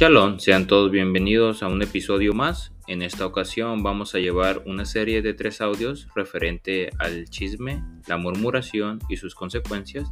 [0.00, 2.72] Shalom, sean todos bienvenidos a un episodio más.
[2.86, 8.16] En esta ocasión vamos a llevar una serie de tres audios referente al chisme, la
[8.16, 10.10] murmuración y sus consecuencias,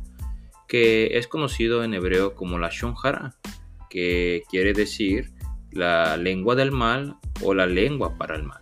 [0.69, 3.37] que es conocido en hebreo como la shonjara,
[3.89, 5.33] que quiere decir
[5.73, 8.61] la lengua del mal o la lengua para el mal.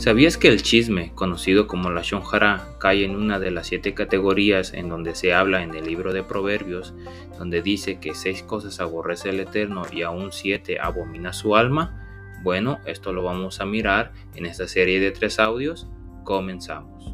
[0.00, 4.72] ¿Sabías que el chisme, conocido como la shonjara, cae en una de las siete categorías
[4.72, 6.94] en donde se habla en el libro de Proverbios,
[7.38, 12.40] donde dice que seis cosas aborrece el Eterno y aún siete abomina su alma?
[12.42, 15.86] Bueno, esto lo vamos a mirar en esta serie de tres audios.
[16.24, 17.09] Comenzamos.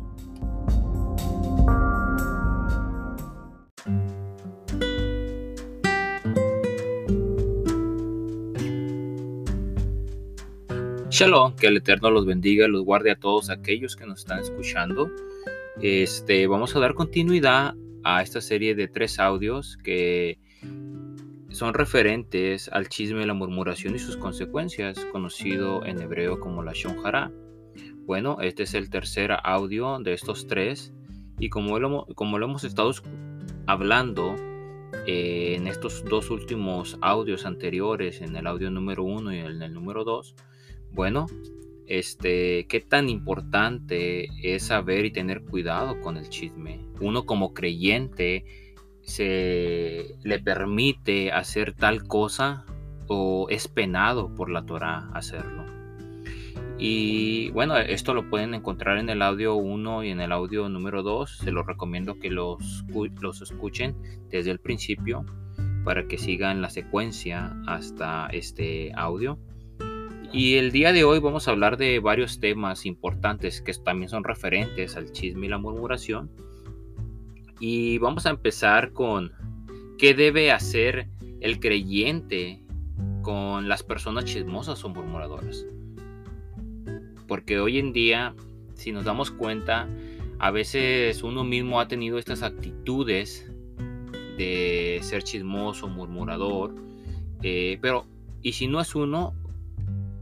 [11.19, 14.39] Shalom, que el Eterno los bendiga y los guarde a todos aquellos que nos están
[14.39, 15.11] escuchando.
[15.81, 20.39] Este, vamos a dar continuidad a esta serie de tres audios que
[21.49, 27.33] son referentes al chisme, la murmuración y sus consecuencias, conocido en hebreo como la shonjara.
[28.05, 30.93] Bueno, este es el tercer audio de estos tres
[31.39, 32.93] y como lo, como lo hemos estado
[33.67, 34.37] hablando
[35.07, 39.73] eh, en estos dos últimos audios anteriores, en el audio número uno y en el
[39.73, 40.35] número dos,
[40.97, 41.27] bueno,
[41.87, 46.81] este, qué tan importante es saber y tener cuidado con el chisme.
[47.01, 48.45] Uno como creyente
[49.03, 52.65] se le permite hacer tal cosa
[53.07, 55.65] o es penado por la Torah hacerlo.
[56.79, 61.03] Y bueno, esto lo pueden encontrar en el audio 1 y en el audio número
[61.03, 61.39] 2.
[61.39, 62.85] Se los recomiendo que los
[63.41, 63.95] escuchen
[64.31, 65.25] desde el principio
[65.85, 69.39] para que sigan la secuencia hasta este audio.
[70.33, 74.25] Y el día de hoy vamos a hablar de varios temas importantes que también son
[74.25, 76.31] referentes al chisme y la murmuración.
[77.61, 79.33] Y vamos a empezar con
[79.99, 81.09] qué debe hacer
[81.41, 82.63] el creyente
[83.23, 85.65] con las personas chismosas o murmuradoras.
[87.27, 88.35] Porque hoy en día,
[88.75, 89.89] si nos damos cuenta,
[90.39, 93.51] a veces uno mismo ha tenido estas actitudes
[94.37, 96.75] de ser chismoso, murmurador,
[97.43, 98.07] eh, pero
[98.43, 99.35] y si no es uno,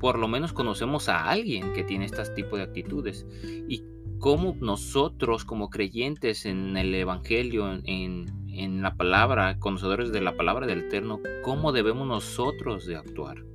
[0.05, 3.27] por lo menos conocemos a alguien que tiene este tipo de actitudes.
[3.67, 3.85] Y
[4.19, 10.81] cómo nosotros como creyentes en el Evangelio, en, la palabra, conocedores de la palabra del
[10.81, 13.47] Eterno, cómo debemos nosotros de actuar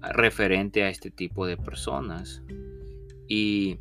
[0.00, 2.44] referente a este tipo de personas.
[3.26, 3.78] Y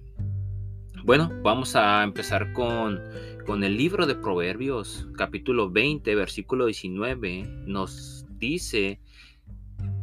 [1.04, 3.00] bueno, vamos a empezar con,
[3.46, 9.00] con el libro de Proverbios, capítulo 20, versículo 19, nos dice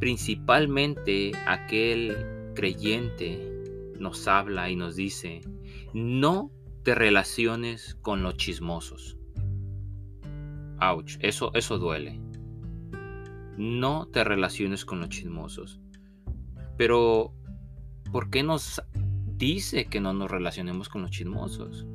[0.03, 2.17] principalmente aquel
[2.57, 3.39] creyente
[4.01, 5.43] nos habla y nos dice,
[5.95, 6.51] no
[6.83, 9.17] te relaciones con los chismosos.
[10.81, 12.21] Ouch, eso, eso duele.
[13.57, 15.81] No te relaciones con los chismosos.
[16.77, 17.33] Pero,
[18.11, 18.83] ¿por qué nos
[19.37, 21.87] dice que no nos relacionemos con los chismosos?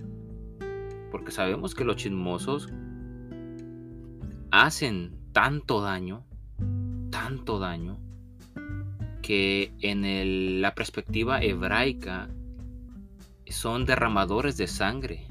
[1.12, 2.70] Porque sabemos que los chismosos
[4.50, 6.26] hacen tanto daño
[7.18, 7.98] tanto daño
[9.24, 12.30] que en la perspectiva hebraica
[13.50, 15.26] son derramadores de sangre.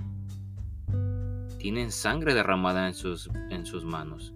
[1.58, 4.34] Tienen sangre derramada en sus, en sus manos.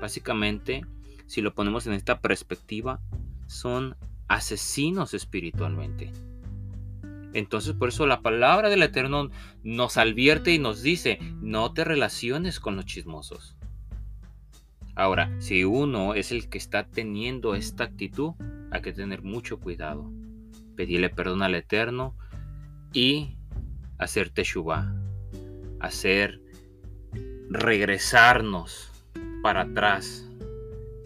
[0.00, 0.84] Básicamente,
[1.26, 3.00] si lo ponemos en esta perspectiva,
[3.46, 3.94] son
[4.26, 6.10] asesinos espiritualmente.
[7.34, 9.30] Entonces por eso la palabra del Eterno
[9.62, 13.54] nos advierte y nos dice, no te relaciones con los chismosos.
[15.00, 18.32] Ahora, si uno es el que está teniendo esta actitud,
[18.70, 20.12] hay que tener mucho cuidado.
[20.76, 22.18] Pedirle perdón al Eterno
[22.92, 23.38] y
[23.96, 24.94] hacer teshuva,
[25.80, 26.42] hacer
[27.48, 28.90] regresarnos
[29.42, 30.28] para atrás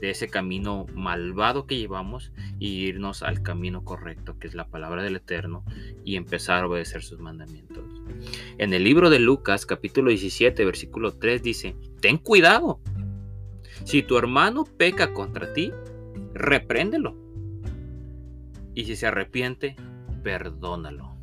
[0.01, 5.05] de ese camino malvado que llevamos y irnos al camino correcto, que es la palabra
[5.05, 5.65] del Eterno,
[6.05, 7.85] y empezar a obedecer sus mandamientos.
[8.59, 12.81] En el libro de Lucas, capítulo 17, versículo 3 dice, ten cuidado
[13.85, 15.73] si tu hermano peca contra ti,
[16.33, 17.15] repréndelo.
[18.75, 19.77] Y si se arrepiente,
[20.23, 21.15] perdónalo.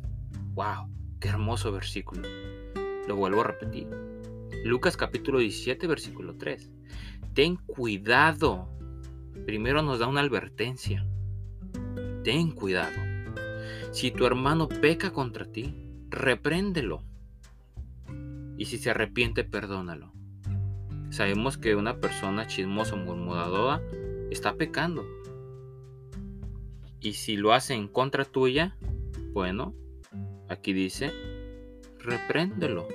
[0.54, 0.88] ¡Wow!
[1.20, 2.22] ¡Qué hermoso versículo!
[3.08, 3.88] Lo vuelvo a repetir.
[4.64, 6.70] Lucas capítulo 17, versículo 3.
[7.34, 8.68] Ten cuidado.
[9.44, 11.04] Primero nos da una advertencia.
[12.22, 12.96] Ten cuidado.
[13.90, 15.74] Si tu hermano peca contra ti,
[16.08, 17.02] repréndelo.
[18.56, 20.12] Y si se arrepiente, perdónalo.
[21.12, 23.82] Sabemos que una persona chismosa o murmuradora
[24.30, 25.04] está pecando.
[27.02, 28.78] Y si lo hace en contra tuya,
[29.34, 29.74] bueno,
[30.48, 31.12] aquí dice,
[31.98, 32.88] repréndelo.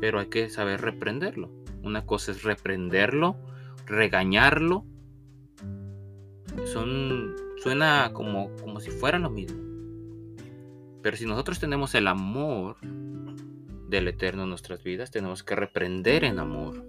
[0.00, 1.48] Pero hay que saber reprenderlo.
[1.84, 3.36] Una cosa es reprenderlo,
[3.86, 4.84] regañarlo.
[6.64, 9.62] Son, suena como, como si fueran lo mismo.
[11.02, 12.78] Pero si nosotros tenemos el amor
[13.88, 16.84] del Eterno en nuestras vidas, tenemos que reprender en amor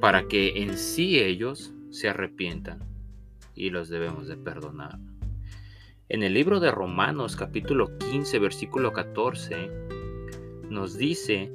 [0.00, 2.78] para que en sí ellos se arrepientan
[3.54, 4.98] y los debemos de perdonar.
[6.08, 9.70] En el libro de Romanos capítulo 15 versículo 14
[10.70, 11.52] nos dice,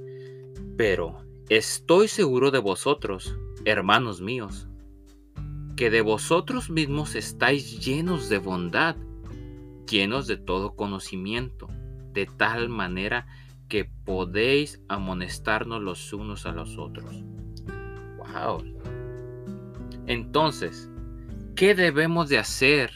[0.77, 4.67] pero estoy seguro de vosotros, hermanos míos,
[5.75, 8.95] que de vosotros mismos estáis llenos de bondad,
[9.89, 11.67] llenos de todo conocimiento,
[12.13, 13.44] de tal manera que
[14.05, 17.23] podéis amonestarnos los unos a los otros.
[18.17, 18.63] Wow.
[20.07, 20.89] Entonces,
[21.55, 22.91] ¿qué debemos de hacer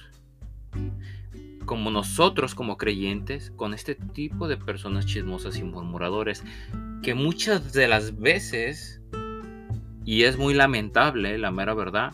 [1.66, 6.44] como nosotros como creyentes con este tipo de personas chismosas y murmuradores
[7.04, 9.00] que muchas de las veces
[10.06, 12.14] y es muy lamentable, la mera verdad,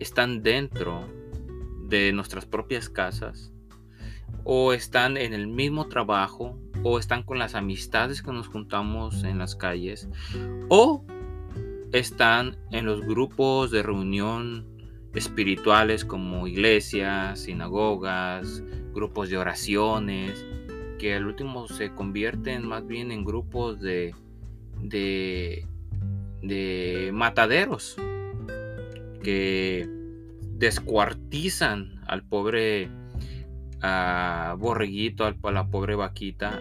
[0.00, 1.08] están dentro
[1.88, 3.52] de nuestras propias casas
[4.42, 9.38] o están en el mismo trabajo o están con las amistades que nos juntamos en
[9.38, 10.08] las calles
[10.68, 11.04] o
[11.92, 14.66] están en los grupos de reunión
[15.14, 18.62] espirituales como iglesias, sinagogas,
[18.94, 20.46] grupos de oraciones,
[20.98, 24.14] que al último se convierten más bien en grupos de,
[24.82, 25.66] de,
[26.42, 27.96] de mataderos
[29.22, 29.88] que
[30.58, 32.90] descuartizan al pobre
[34.58, 36.60] borreguito, a la pobre vaquita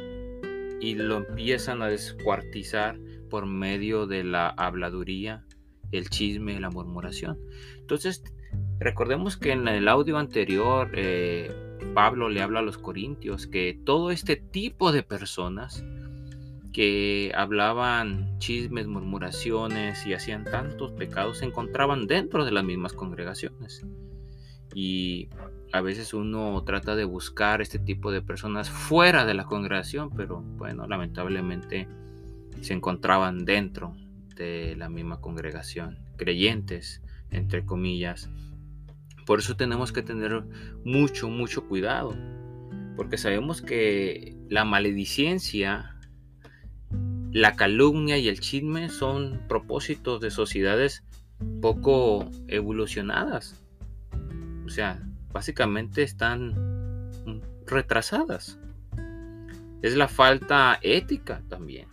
[0.81, 2.98] y lo empiezan a descuartizar
[3.30, 5.45] por medio de la habladuría,
[5.92, 7.38] el chisme, la murmuración.
[7.77, 8.24] Entonces,
[8.80, 11.51] recordemos que en el audio anterior eh,
[11.94, 15.83] Pablo le habla a los corintios que todo este tipo de personas
[16.72, 23.86] que hablaban chismes, murmuraciones y hacían tantos pecados se encontraban dentro de las mismas congregaciones.
[24.74, 25.30] Y
[25.71, 30.42] a veces uno trata de buscar este tipo de personas fuera de la congregación, pero
[30.42, 31.88] bueno, lamentablemente
[32.62, 33.95] se encontraban dentro
[34.36, 38.30] de la misma congregación, creyentes, entre comillas.
[39.25, 40.44] Por eso tenemos que tener
[40.83, 42.15] mucho, mucho cuidado,
[42.95, 45.95] porque sabemos que la maledicencia,
[47.31, 51.04] la calumnia y el chisme son propósitos de sociedades
[51.62, 53.63] poco evolucionadas.
[54.65, 56.55] O sea, básicamente están
[57.65, 58.59] retrasadas.
[59.81, 61.87] Es la falta ética también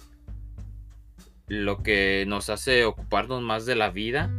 [1.48, 4.30] lo que nos hace ocuparnos más de la vida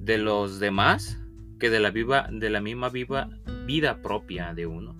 [0.00, 1.20] de los demás
[1.60, 3.28] que de la viva de la misma viva
[3.64, 4.94] vida propia de uno.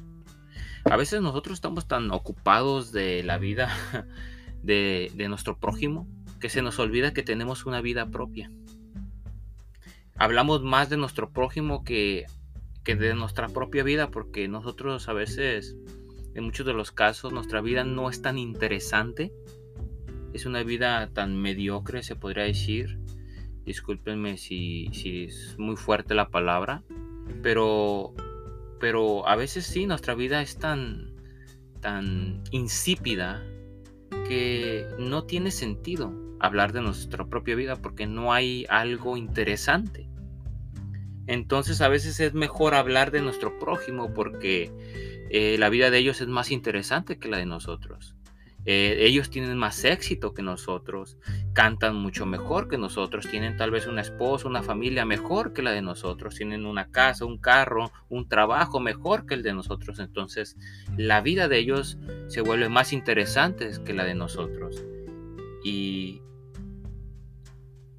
[0.84, 3.70] A veces nosotros estamos tan ocupados de la vida
[4.62, 6.06] de, de nuestro prójimo
[6.40, 8.50] que se nos olvida que tenemos una vida propia.
[10.16, 12.26] Hablamos más de nuestro prójimo que,
[12.84, 15.76] que de nuestra propia vida porque nosotros a veces,
[16.34, 19.32] en muchos de los casos, nuestra vida no es tan interesante
[20.34, 22.98] es una vida tan mediocre, se podría decir.
[23.64, 26.82] Discúlpenme si, si es muy fuerte la palabra,
[27.40, 28.12] pero,
[28.80, 31.14] pero a veces sí, nuestra vida es tan,
[31.80, 33.42] tan insípida
[34.28, 40.08] que no tiene sentido hablar de nuestra propia vida porque no hay algo interesante.
[41.26, 44.70] Entonces a veces es mejor hablar de nuestro prójimo porque
[45.30, 48.14] eh, la vida de ellos es más interesante que la de nosotros.
[48.66, 51.18] Eh, ellos tienen más éxito que nosotros,
[51.52, 55.72] cantan mucho mejor que nosotros, tienen tal vez una esposa, una familia mejor que la
[55.72, 59.98] de nosotros, tienen una casa, un carro, un trabajo mejor que el de nosotros.
[59.98, 60.56] Entonces,
[60.96, 64.82] la vida de ellos se vuelve más interesante que la de nosotros.
[65.62, 66.22] Y,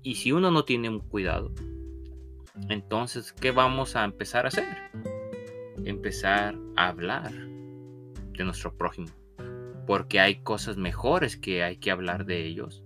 [0.02, 1.52] y si uno no tiene un cuidado,
[2.70, 4.66] entonces, ¿qué vamos a empezar a hacer?
[5.84, 9.10] Empezar a hablar de nuestro prójimo
[9.86, 12.84] porque hay cosas mejores que hay que hablar de ellos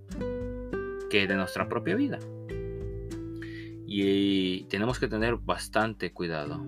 [1.09, 2.19] que de nuestra propia vida.
[3.87, 6.63] Y tenemos que tener bastante cuidado,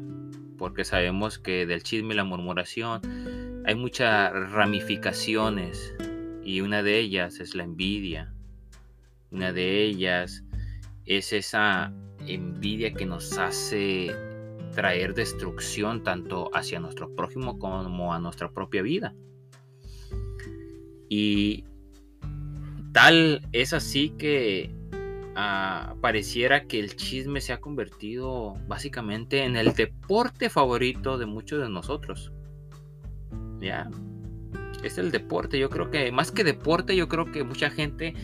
[0.58, 5.96] porque sabemos que del chisme y la murmuración hay muchas ramificaciones
[6.43, 8.34] y una de ellas es la envidia.
[9.29, 10.43] Una de ellas
[11.05, 11.93] es esa
[12.27, 14.11] envidia que nos hace
[14.71, 19.13] traer destrucción tanto hacia nuestro prójimo como a nuestra propia vida.
[21.09, 21.65] Y
[22.93, 24.71] tal es así que
[25.35, 31.61] ah, pareciera que el chisme se ha convertido básicamente en el deporte favorito de muchos
[31.61, 32.31] de nosotros.
[33.59, 33.89] Ya.
[34.83, 35.59] Es el deporte.
[35.59, 38.15] Yo creo que, más que deporte, yo creo que mucha gente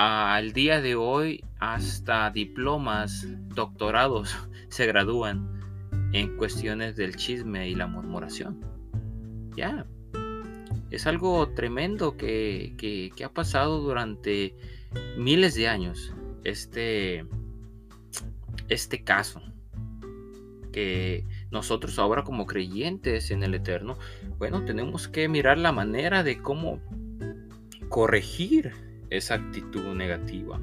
[0.00, 4.34] al día de hoy, hasta diplomas, doctorados,
[4.68, 5.60] se gradúan
[6.14, 8.64] en cuestiones del chisme y la murmuración.
[9.56, 9.86] Ya.
[10.90, 14.54] Es algo tremendo que, que ha pasado durante
[15.18, 16.14] miles de años.
[16.44, 17.26] Este,
[18.68, 19.42] este caso
[20.72, 23.98] que nosotros ahora como creyentes en el Eterno,
[24.38, 26.80] bueno, tenemos que mirar la manera de cómo
[27.90, 28.72] corregir
[29.10, 30.60] esa actitud negativa.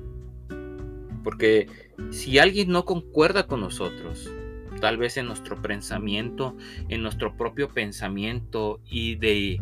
[1.24, 1.68] Porque
[2.10, 4.32] si alguien no concuerda con nosotros,
[4.80, 6.56] tal vez en nuestro pensamiento,
[6.90, 9.60] en nuestro propio pensamiento y de,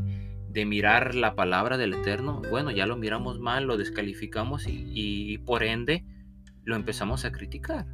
[0.50, 5.38] de mirar la palabra del Eterno, bueno, ya lo miramos mal, lo descalificamos y, y
[5.40, 6.06] por ende
[6.64, 7.86] lo empezamos a criticar.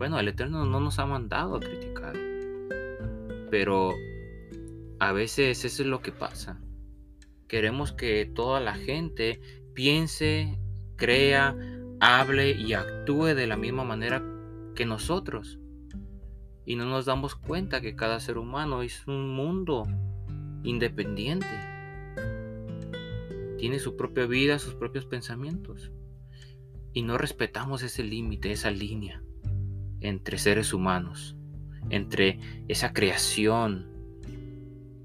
[0.00, 2.14] Bueno, el Eterno no nos ha mandado a criticar.
[3.50, 3.92] Pero
[4.98, 6.58] a veces eso es lo que pasa.
[7.48, 9.40] Queremos que toda la gente
[9.80, 10.58] piense,
[10.96, 11.56] crea,
[12.00, 14.22] hable y actúe de la misma manera
[14.74, 15.58] que nosotros.
[16.66, 19.86] Y no nos damos cuenta que cada ser humano es un mundo
[20.64, 21.46] independiente.
[23.56, 25.90] Tiene su propia vida, sus propios pensamientos.
[26.92, 29.22] Y no respetamos ese límite, esa línea
[30.00, 31.36] entre seres humanos,
[31.88, 33.88] entre esa creación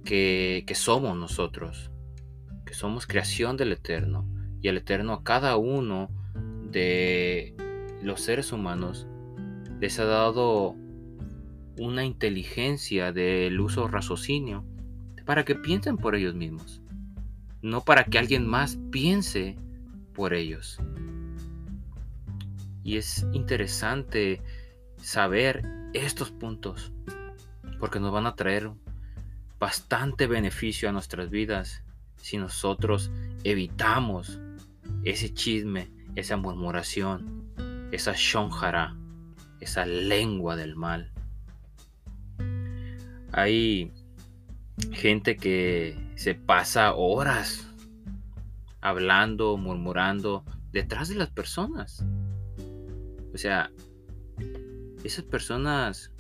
[0.03, 1.91] que, somos nosotros,
[2.65, 6.10] que somos creación del Eterno, y el Eterno a cada uno
[6.72, 7.56] de
[8.02, 9.08] los seres humanos
[9.80, 10.76] les ha dado
[11.78, 14.64] una inteligencia del uso raciocinio
[15.26, 16.82] para que piensen por ellos mismos,
[17.62, 19.58] no para que alguien más piense
[20.14, 20.80] por ellos.
[22.84, 24.42] Y es interesante
[24.98, 26.94] saber estos puntos,
[27.80, 28.72] porque nos van a traer
[29.60, 31.84] bastante beneficio a nuestras vidas
[32.18, 33.12] si nosotros
[33.44, 34.40] evitamos
[35.06, 37.46] ese chisme, esa murmuración,
[37.92, 38.98] esa shonjara,
[39.60, 41.12] esa lengua del mal.
[43.32, 43.92] Hay
[44.92, 47.68] gente que se pasa horas
[48.82, 52.04] hablando, murmurando detrás de las personas.
[53.34, 53.72] O sea,
[55.04, 56.12] esas personas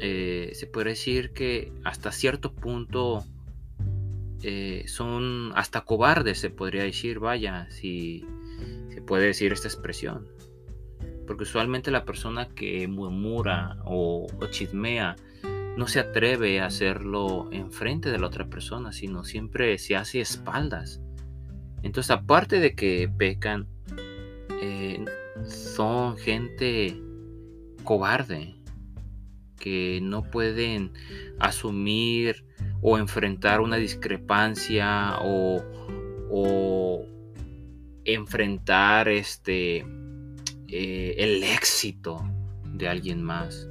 [0.00, 3.24] eh, se puede decir que hasta cierto punto
[4.42, 8.24] eh, son hasta cobardes, se podría decir, vaya, si
[8.90, 10.28] se puede decir esta expresión.
[11.26, 15.16] Porque usualmente la persona que murmura o, chismea
[15.76, 21.00] no se atreve a hacerlo enfrente de la otra persona, sino siempre se hace espaldas.
[21.82, 23.66] Entonces, aparte de que pecan,
[24.62, 25.04] eh,
[25.44, 27.00] son gente
[27.84, 28.55] cobarde,
[29.56, 30.92] que no pueden
[31.38, 32.44] asumir
[32.80, 35.62] o enfrentar una discrepancia o,
[38.04, 39.84] enfrentar este
[40.68, 42.22] eh, el éxito
[42.64, 43.68] de alguien más.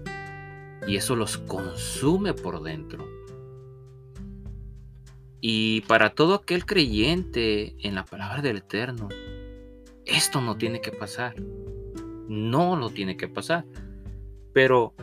[0.87, 3.07] Y eso los consume por dentro.
[5.39, 9.07] Y para todo aquel creyente en la palabra del eterno
[10.05, 11.35] esto no tiene que pasar.
[12.27, 13.65] No lo tiene que pasar.
[14.53, 14.93] Pero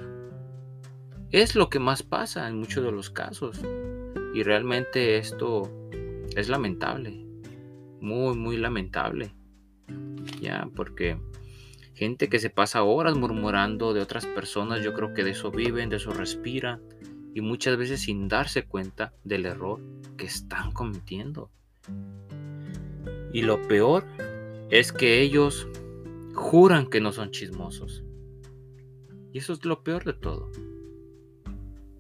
[1.32, 3.58] es lo que más pasa en muchos de los casos.
[4.34, 5.62] Y realmente esto
[6.36, 7.24] es lamentable.
[8.00, 9.34] Muy, muy lamentable.
[10.40, 11.18] Ya, porque
[11.94, 15.88] gente que se pasa horas murmurando de otras personas, yo creo que de eso viven,
[15.88, 16.82] de eso respiran.
[17.34, 19.80] Y muchas veces sin darse cuenta del error
[20.18, 21.50] que están cometiendo.
[23.32, 24.04] Y lo peor
[24.68, 25.66] es que ellos
[26.34, 28.04] juran que no son chismosos.
[29.32, 30.50] Y eso es lo peor de todo.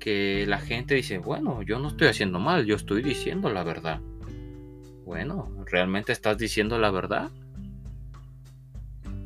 [0.02, 4.00] Que la gente dice, bueno, yo no estoy haciendo mal, yo estoy diciendo la verdad.
[5.06, 7.30] Bueno, ¿realmente estás diciendo la verdad?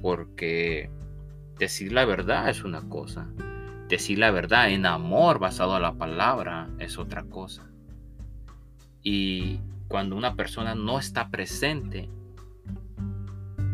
[0.02, 0.90] Porque
[1.58, 3.26] decir la verdad es una cosa.
[3.88, 7.70] Decir la verdad en amor basado a la palabra es otra cosa.
[9.02, 12.10] Y cuando una persona no está presente,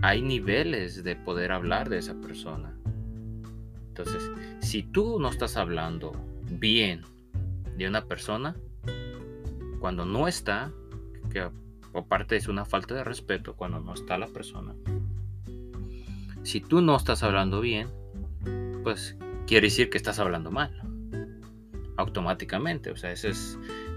[0.02, 2.76] hay niveles de poder hablar de esa persona.
[3.88, 4.30] Entonces,
[4.60, 6.12] si tú no estás hablando
[6.58, 7.02] bien
[7.76, 8.56] de una persona,
[9.80, 10.72] cuando no está,
[11.30, 11.48] que
[11.94, 14.74] aparte es una falta de respeto cuando no está la persona,
[16.42, 17.88] si tú no estás hablando bien,
[18.82, 19.16] pues
[19.46, 20.72] quiere decir que estás hablando mal.
[21.96, 23.14] Automáticamente, o sea,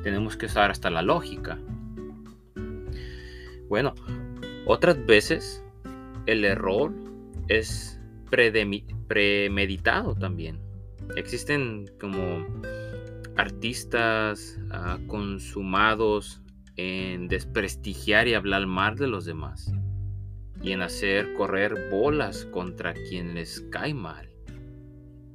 [0.04, 1.58] tenemos que usar hasta la lógica.
[3.68, 3.96] Bueno,
[4.66, 5.64] otras veces
[6.28, 6.94] el error
[7.48, 10.60] es premeditado también.
[11.16, 12.46] Existen como
[13.36, 16.42] artistas ah, consumados
[16.78, 19.72] en desprestigiar y hablar mal de los demás
[20.62, 24.30] y en hacer correr bolas contra quien les cae mal,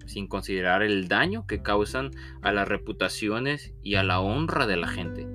[0.06, 2.10] sin considerar el daño que causan
[2.42, 5.26] a las reputaciones y a la honra de la gente.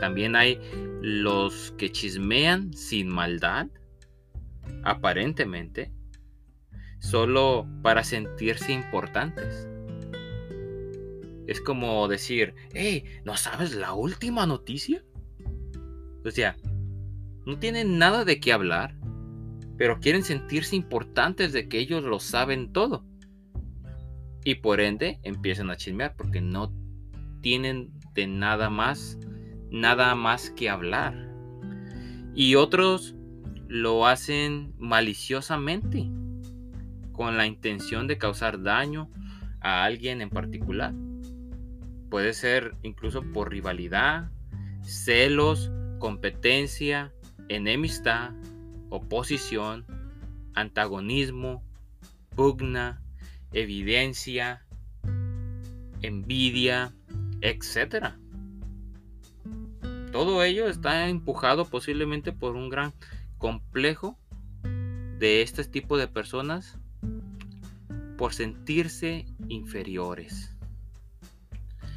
[0.00, 0.58] También hay
[1.02, 3.66] los que chismean sin maldad,
[4.82, 5.92] aparentemente,
[7.00, 9.66] solo para sentirse importantes.
[11.46, 15.04] Es como decir, hey, ¿no sabes la última noticia?
[16.24, 16.56] O sea,
[17.44, 18.96] no tienen nada de qué hablar,
[19.76, 23.04] pero quieren sentirse importantes de que ellos lo saben todo.
[24.44, 26.72] Y por ende empiezan a chismear porque no
[27.40, 29.18] tienen de nada más,
[29.70, 31.30] nada más que hablar.
[32.34, 33.16] Y otros
[33.68, 36.10] lo hacen maliciosamente,
[37.20, 39.10] con la intención de causar daño
[39.60, 40.94] a alguien en particular.
[42.08, 44.30] Puede ser incluso por rivalidad,
[44.84, 47.12] celos, competencia,
[47.50, 48.30] enemistad,
[48.88, 49.84] oposición,
[50.54, 51.62] antagonismo,
[52.34, 53.02] pugna,
[53.52, 54.64] evidencia,
[56.00, 56.94] envidia,
[57.42, 58.14] etc.
[60.10, 62.94] Todo ello está empujado posiblemente por un gran
[63.36, 64.18] complejo
[65.18, 66.79] de este tipo de personas
[68.20, 70.54] por sentirse inferiores.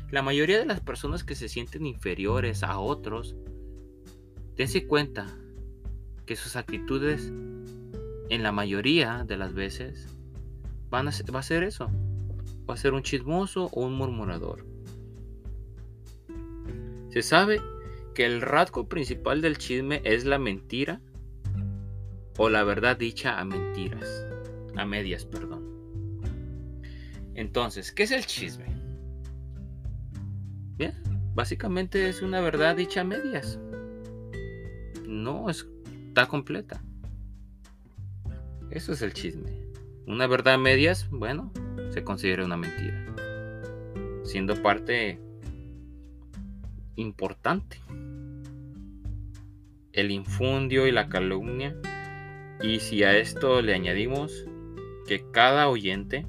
[0.09, 3.35] La mayoría de las personas que se sienten inferiores a otros,
[4.55, 5.27] dense cuenta
[6.25, 7.29] que sus actitudes
[8.29, 10.07] en la mayoría de las veces
[10.89, 11.91] van a va a ser eso.
[12.69, 14.65] Va a ser un chismoso o un murmurador.
[17.09, 17.59] Se sabe
[18.15, 21.01] que el rasgo principal del chisme es la mentira
[22.37, 24.25] o la verdad dicha a mentiras,
[24.77, 25.52] a medias, perdón.
[27.35, 28.65] Entonces, ¿qué es el chisme?
[30.77, 30.93] Bien,
[31.33, 33.59] básicamente es una verdad dicha a medias.
[35.07, 36.83] No está completa.
[38.69, 39.51] Eso es el chisme.
[40.05, 41.51] Una verdad a medias, bueno,
[41.91, 43.05] se considera una mentira.
[44.23, 45.19] Siendo parte
[46.95, 47.79] importante.
[49.91, 51.75] El infundio y la calumnia.
[52.61, 54.45] Y si a esto le añadimos
[55.07, 56.25] que cada oyente,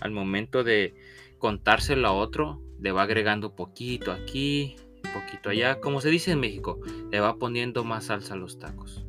[0.00, 0.94] al momento de
[1.38, 4.76] contárselo a otro, le va agregando poquito aquí,
[5.14, 6.80] poquito allá, como se dice en México,
[7.10, 9.04] le va poniendo más salsa a los tacos.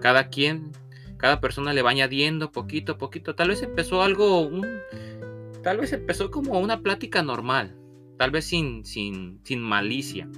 [0.00, 0.72] Cada quien,
[1.16, 3.34] cada persona le va añadiendo poquito a poquito.
[3.34, 4.50] Tal vez empezó algo,
[5.62, 7.76] tal vez empezó como una plática normal,
[8.18, 10.28] tal vez sin, sin, sin malicia.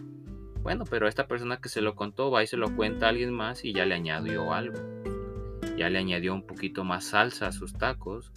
[0.62, 3.32] Bueno, pero esta persona que se lo contó va y se lo cuenta a alguien
[3.32, 4.78] más y ya le añadió algo.
[5.76, 8.32] Ya le añadió un poquito más salsa a sus tacos.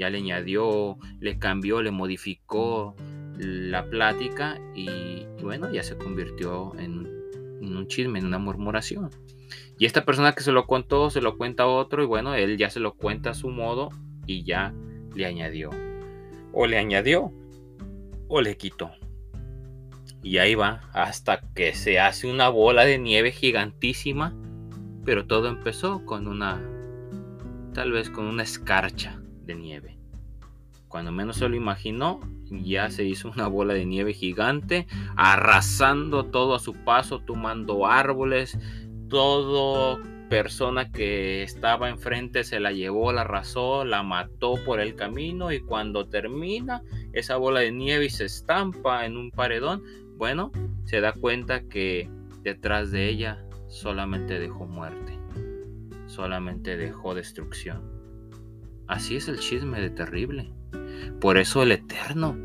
[0.00, 2.96] Ya le añadió, le cambió, le modificó,
[3.36, 7.06] la plática y, bueno, ya se convirtió en,
[7.60, 9.10] un chisme, en una murmuración.
[9.78, 12.56] Y esta persona que se lo contó, se lo cuenta a otro y bueno, él
[12.56, 13.90] ya se lo cuenta a su modo
[14.26, 14.72] y ya
[15.14, 15.68] le añadió.
[16.54, 17.30] O le añadió
[18.26, 18.92] o le quitó.
[20.22, 24.34] Y ahí va hasta que se hace una bola de nieve gigantísima.
[25.04, 26.58] Pero todo empezó con una,
[27.74, 29.20] tal vez con una escarcha
[29.54, 29.96] nieve.
[30.88, 36.54] Cuando menos se lo imaginó, ya se hizo una bola de nieve gigante, arrasando todo
[36.54, 38.58] a su paso, tomando árboles,
[39.08, 45.52] todo persona que estaba enfrente se la llevó, la arrasó, la mató por el camino
[45.52, 46.82] y cuando termina
[47.12, 49.82] esa bola de nieve y se estampa en un paredón,
[50.16, 50.52] bueno,
[50.84, 52.08] se da cuenta que
[52.42, 55.18] detrás de ella solamente dejó muerte,
[56.06, 57.99] solamente dejó destrucción.
[58.90, 60.52] Así es el chisme de terrible.
[61.20, 62.36] Por eso el Eterno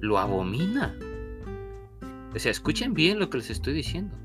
[0.00, 0.96] lo abomina.
[2.32, 4.16] O sea, escuchen bien lo que les estoy diciendo.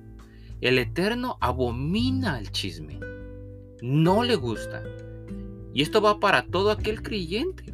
[0.62, 3.00] El Eterno abomina el chisme.
[3.82, 4.84] No le gusta.
[5.74, 7.74] Y esto va para todo aquel creyente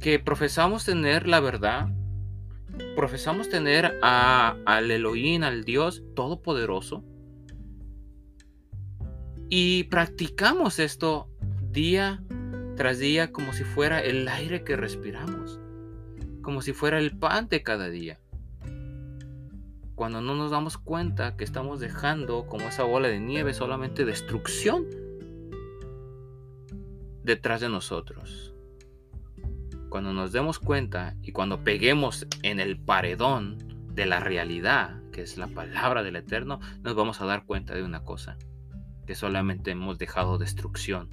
[0.00, 1.88] que profesamos tener la verdad,
[2.96, 7.04] profesamos tener a, al Elohim, al Dios Todopoderoso,
[9.48, 11.28] y practicamos esto
[11.70, 12.22] día
[12.76, 15.58] tras día como si fuera el aire que respiramos,
[16.42, 18.20] como si fuera el pan de cada día.
[19.94, 24.86] Cuando no nos damos cuenta que estamos dejando como esa bola de nieve solamente destrucción
[27.24, 28.54] detrás de nosotros.
[29.88, 33.58] Cuando nos demos cuenta y cuando peguemos en el paredón
[33.92, 37.82] de la realidad, que es la palabra del Eterno, nos vamos a dar cuenta de
[37.82, 38.38] una cosa,
[39.08, 41.08] que solamente hemos dejado destrucción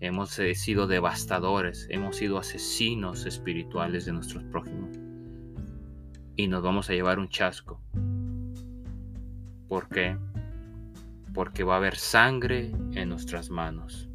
[0.00, 4.98] hemos eh, sido devastadores, hemos sido asesinos espirituales de nuestros prójimos.
[6.34, 7.80] Y nos vamos a llevar un chasco.
[9.68, 10.18] ¿Por qué?
[11.32, 14.08] Porque va a haber sangre en nuestras manos.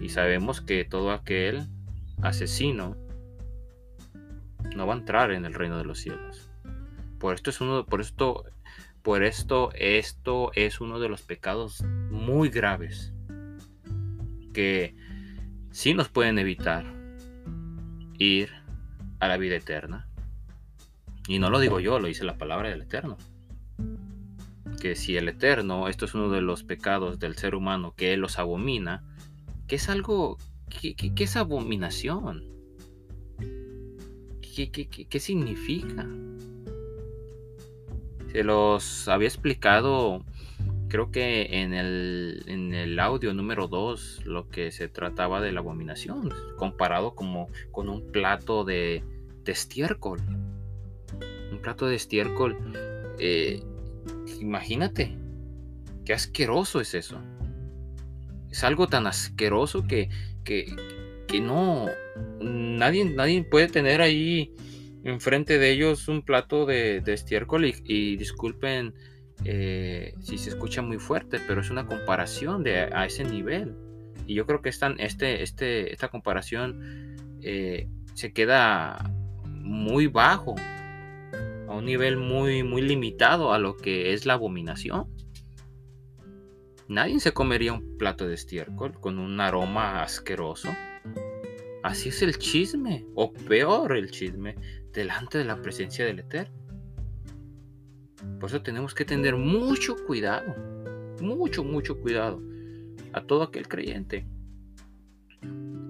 [0.00, 1.68] Y sabemos que todo aquel
[2.20, 2.96] asesino
[4.74, 6.50] no va a entrar en el reino de los cielos.
[7.20, 8.46] Por esto es uno, por esto,
[9.06, 13.14] por esto, esto es uno de los pecados muy graves
[14.52, 14.96] que
[15.70, 16.84] sí nos pueden evitar
[18.18, 18.50] ir
[19.20, 20.08] a la vida eterna.
[21.28, 23.16] Y no lo digo yo, lo dice la palabra del Eterno.
[24.80, 28.18] Que si el Eterno, esto es uno de los pecados del ser humano que él
[28.18, 29.04] los abomina,
[29.68, 30.36] que es algo,
[30.68, 32.42] que, es abominación.
[34.40, 34.68] ¿Qué,
[35.08, 36.08] qué significa?
[38.36, 40.22] Se los había explicado,
[40.88, 45.60] creo que en el, en el audio número 2, lo que se trataba de la
[45.60, 49.02] abominación, comparado como con un plato de,
[49.46, 50.20] estiércol.
[51.50, 52.58] Un plato de estiércol,
[53.18, 53.62] eh,
[54.38, 55.16] imagínate,
[56.04, 57.18] qué asqueroso es eso.
[58.50, 60.10] Es algo tan asqueroso que,
[60.44, 60.76] que,
[61.26, 61.86] que no,
[62.42, 64.54] nadie, nadie puede tener ahí
[65.08, 68.94] enfrente de ellos un plato de, estiércol y, disculpen
[69.44, 73.74] eh, si se escucha muy fuerte, pero es una comparación de, a ese nivel.
[74.26, 79.10] Y yo creo que este, este, esta comparación eh, se queda
[79.44, 80.54] muy bajo,
[81.68, 85.08] a un nivel muy, muy limitado a lo que es la abominación.
[86.88, 90.68] Nadie se comería un plato de estiércol con un aroma asqueroso.
[91.86, 94.56] Así es el chisme, o peor el chisme,
[94.92, 96.52] delante de la presencia del Eterno.
[98.40, 100.52] Por eso tenemos que tener mucho cuidado,
[101.20, 102.42] mucho, mucho cuidado
[103.12, 104.26] a todo aquel creyente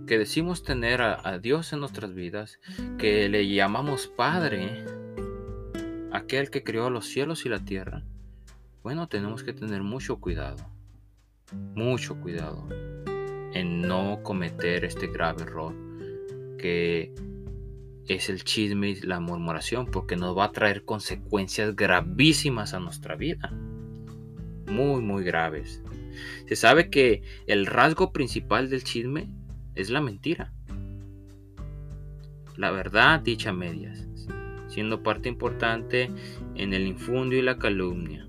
[0.07, 2.61] que decimos tener a, Dios en nuestras vidas,
[2.99, 4.85] que le llamamos Padre,
[6.13, 8.05] aquel que creó los cielos y la tierra.
[8.83, 10.63] Bueno, tenemos que tener mucho cuidado,
[11.75, 12.69] mucho cuidado
[13.55, 15.86] en no cometer este grave error
[16.57, 17.13] que
[18.09, 23.17] es el chisme y la murmuración, porque nos va a traer consecuencias gravísimas a nuestra
[23.17, 23.53] vida.
[24.67, 25.83] Muy, muy graves.
[26.49, 29.29] Se sabe que el rasgo principal del chisme
[29.75, 30.53] es la mentira.
[32.57, 34.09] La verdad dicha medias,
[34.69, 36.11] siendo parte importante
[36.55, 38.27] en el infundio y la calumnia.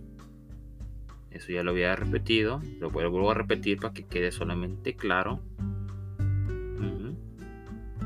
[1.31, 5.41] Eso ya lo había repetido, lo vuelvo a repetir para que quede solamente claro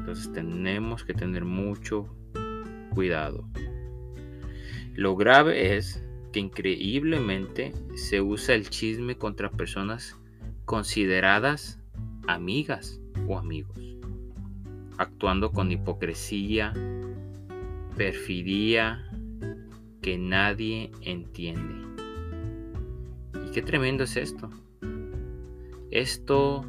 [0.01, 2.07] entonces tenemos que tener mucho
[2.89, 3.47] cuidado.
[4.95, 10.17] Lo grave es que increíblemente se usa el chisme contra personas
[10.65, 11.79] consideradas
[12.27, 13.77] amigas o amigos,
[14.97, 16.73] actuando con hipocresía,
[17.95, 19.07] perfidia
[20.01, 21.75] que nadie entiende.
[23.45, 24.49] ¿Y qué tremendo es esto?
[25.91, 26.65] Esto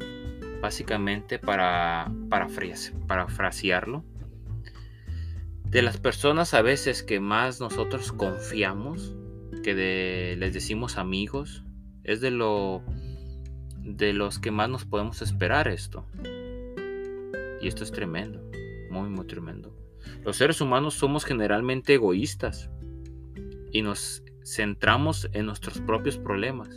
[0.63, 2.47] básicamente para, para
[3.05, 4.05] parafrasearlo,
[5.65, 9.13] de las personas a veces que más nosotros confiamos,
[9.61, 11.65] que les decimos amigos,
[12.05, 12.81] es de lo
[13.77, 16.07] de los que más nos podemos esperar esto.
[17.59, 18.49] Y esto es tremendo,
[18.89, 19.75] muy muy tremendo.
[20.23, 22.69] Los seres humanos somos generalmente egoístas
[23.73, 26.69] y nos centramos en nuestros propios problemas.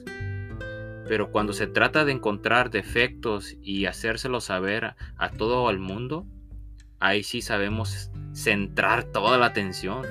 [1.09, 6.27] Pero cuando se trata de encontrar defectos y hacérselos saber a, todo el mundo,
[6.99, 10.05] ahí sí sabemos centrar toda la atención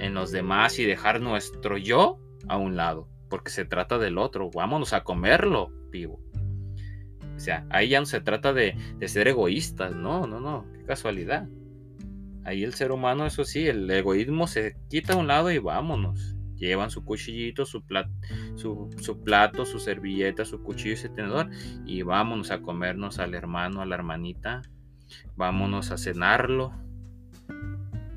[0.00, 2.18] en los demás y dejar nuestro yo
[2.48, 6.20] a un lado, porque se trata del otro, vámonos a comerlo vivo.
[7.36, 10.84] O sea, ahí ya no se trata de, de ser egoístas, no, no, no, qué
[10.84, 11.48] casualidad.
[12.44, 16.36] Ahí el ser humano, eso sí, el egoísmo se quita a un lado y vámonos.
[16.60, 17.82] Llevan su cuchillito, su,
[18.54, 21.48] su, plato, su servilleta, su cuchillo y su tenedor
[21.86, 24.60] y vámonos a comernos al hermano, a la hermanita.
[25.36, 26.74] Vámonos a cenarlo.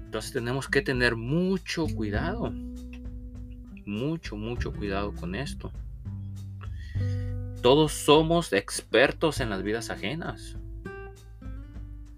[0.03, 2.51] Entonces tenemos que tener mucho cuidado.
[3.85, 5.71] Mucho, mucho cuidado con esto.
[7.61, 10.57] Todos somos expertos en las vidas ajenas.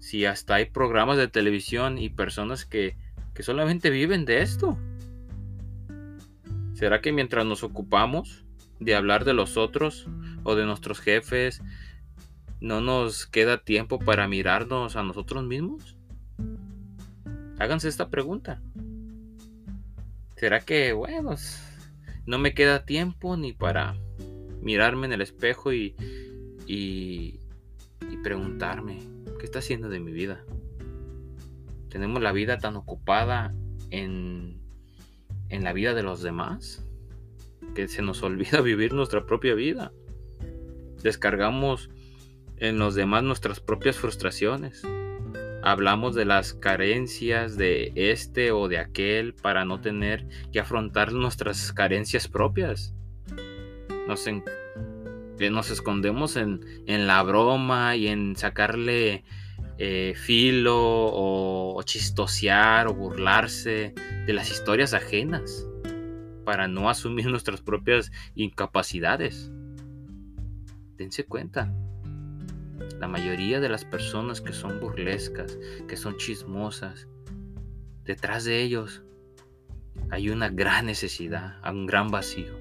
[0.00, 2.96] Si hasta hay programas de televisión y personas que,
[3.32, 4.76] que solamente viven de esto.
[6.76, 8.44] ¿Será que mientras nos ocupamos
[8.80, 10.06] de hablar de los otros
[10.44, 11.62] o de nuestros jefes,
[12.60, 15.96] no nos queda tiempo para mirarnos a nosotros mismos?
[17.58, 18.60] Háganse esta pregunta.
[20.36, 21.34] ¿Será que, bueno,
[22.26, 23.96] no me queda tiempo ni para
[24.60, 25.96] mirarme en el espejo y,
[26.66, 27.40] y,
[28.22, 28.98] preguntarme,
[29.38, 30.44] ¿qué está haciendo de mi vida?
[31.88, 33.54] Tenemos la vida tan ocupada
[33.90, 34.60] en,
[35.48, 36.86] en la vida de los demás
[37.74, 39.92] que se nos olvida vivir nuestra propia vida.
[41.02, 41.90] Descargamos
[42.58, 44.82] en los demás nuestras propias frustraciones.
[45.62, 51.72] Hablamos de las carencias de este o de aquel para no tener que afrontar nuestras
[51.72, 52.94] carencias propias.
[54.06, 54.42] Nos, eh,
[55.50, 59.24] nos escondemos en, la broma y en sacarle
[59.78, 63.94] eh, filo o, o chistosear o burlarse
[64.26, 65.66] de las historias ajenas
[66.44, 69.50] para no asumir nuestras propias incapacidades.
[70.96, 71.74] Dense cuenta,
[72.98, 77.06] la mayoría de las personas que son burlescas, que son chismosas,
[78.04, 79.02] detrás de ellos
[80.10, 82.54] hay una gran necesidad, un gran vacío,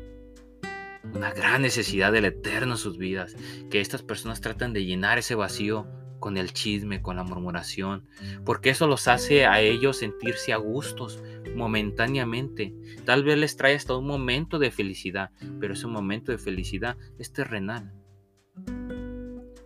[1.14, 3.36] una gran necesidad del eterno en sus vidas,
[3.70, 5.88] que estas personas tratan de llenar ese vacío
[6.26, 8.08] con el chisme, con la murmuración,
[8.46, 11.22] porque eso los hace a ellos sentirse a gustos
[11.56, 12.74] momentáneamente.
[13.06, 17.32] Tal vez les trae hasta un momento de felicidad, pero ese momento de felicidad es
[17.32, 17.94] terrenal.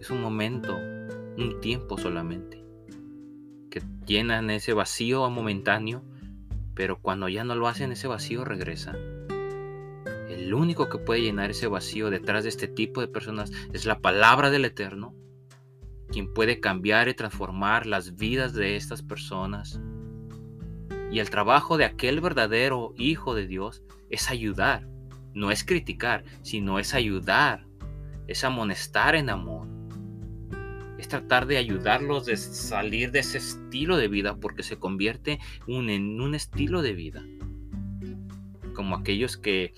[0.01, 2.61] Es un momento, un tiempo solamente,
[3.71, 6.03] que llenan ese vacío momentáneo,
[6.73, 8.97] pero cuando ya no lo hacen, ese vacío regresa.
[10.27, 13.99] El único que puede llenar ese vacío detrás de este tipo de personas es la
[13.99, 15.15] palabra del Eterno,
[16.11, 19.79] quien puede cambiar y transformar las vidas de estas personas.
[21.11, 24.87] Y el trabajo de aquel verdadero Hijo de Dios es ayudar,
[25.33, 27.65] no es criticar, sino es ayudar,
[28.27, 29.67] es amonestar en amor
[30.99, 36.19] es tratar de ayudarlos a salir de ese estilo de vida porque se convierte en
[36.19, 37.23] un estilo de vida.
[38.75, 39.73] Como aquellos que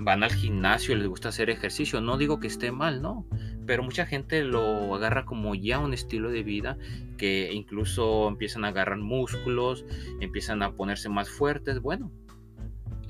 [0.00, 2.00] van al gimnasio y les gusta hacer ejercicio.
[2.00, 3.26] No digo que esté mal, no.
[3.68, 6.78] Pero mucha gente lo agarra como ya un estilo de vida
[7.18, 9.84] que incluso empiezan a agarrar músculos,
[10.20, 11.78] empiezan a ponerse más fuertes.
[11.78, 12.10] Bueno,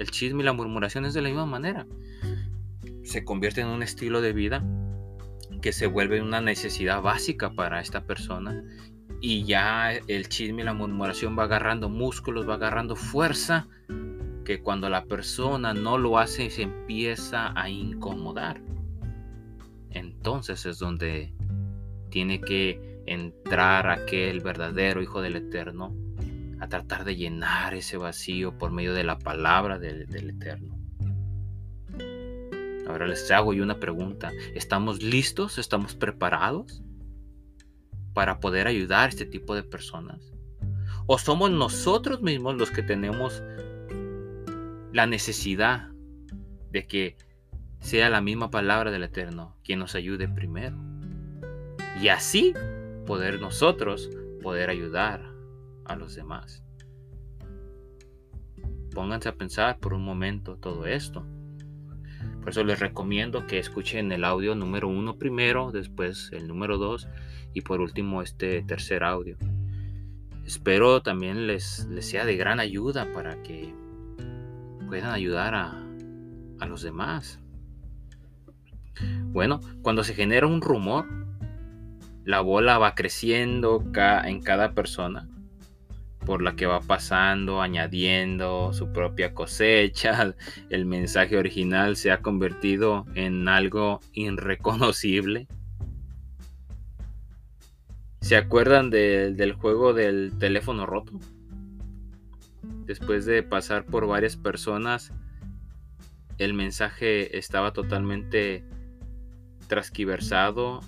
[0.01, 1.87] el chisme y la murmuración es de la misma manera.
[3.05, 4.65] Se convierte en un estilo de vida
[5.63, 8.65] que se vuelve una necesidad básica para esta persona
[9.21, 13.69] y ya el chisme y la murmuración va agarrando músculos, va agarrando fuerza,
[14.45, 18.61] que cuando la persona no lo hace se empieza a incomodar.
[19.91, 21.33] Entonces es donde
[22.11, 25.95] tiene que entrar aquel verdadero Hijo del Eterno
[26.61, 30.77] a tratar de llenar ese vacío por medio de la palabra del, Eterno.
[32.89, 34.33] Ahora les hago yo una pregunta.
[34.55, 35.59] ¿Estamos listos?
[35.59, 36.83] ¿Estamos preparados
[38.15, 40.33] para poder ayudar a este tipo de personas?
[41.07, 43.43] ¿O somos nosotros mismos los que tenemos
[44.93, 45.91] la necesidad
[46.71, 47.17] de que
[47.81, 50.77] sea la misma palabra del Eterno quien nos ayude primero?
[52.01, 52.55] Y así
[53.07, 54.11] poder nosotros
[54.43, 55.23] poder ayudar
[55.85, 56.63] a los demás.
[58.95, 61.25] Pónganse a pensar por un momento todo esto.
[62.41, 67.09] Por eso les recomiendo que escuchen el audio número uno primero, después el número dos
[67.53, 69.37] y por último este tercer audio.
[70.45, 73.75] Espero también les, les sea de gran ayuda para que
[74.89, 75.85] puedan ayudar a,
[76.59, 77.39] a los demás.
[79.33, 81.07] Bueno, cuando se genera un rumor,
[82.25, 83.83] la bola va creciendo
[84.25, 85.29] en cada persona
[86.29, 90.35] por la que va pasando, añadiendo su propia cosecha.
[90.69, 95.49] El mensaje original se ha convertido en algo irreconocible.
[98.21, 101.19] ¿Se acuerdan del juego del teléfono roto?
[102.85, 105.15] Después de pasar por varias personas,
[106.37, 108.65] el mensaje estaba totalmente
[109.69, 110.81] trasquiversado,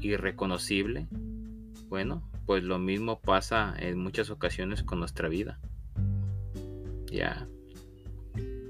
[0.00, 1.08] irreconocible.
[1.88, 5.60] Bueno, pues lo mismo pasa en muchas ocasiones con nuestra vida.
[7.06, 7.46] Ya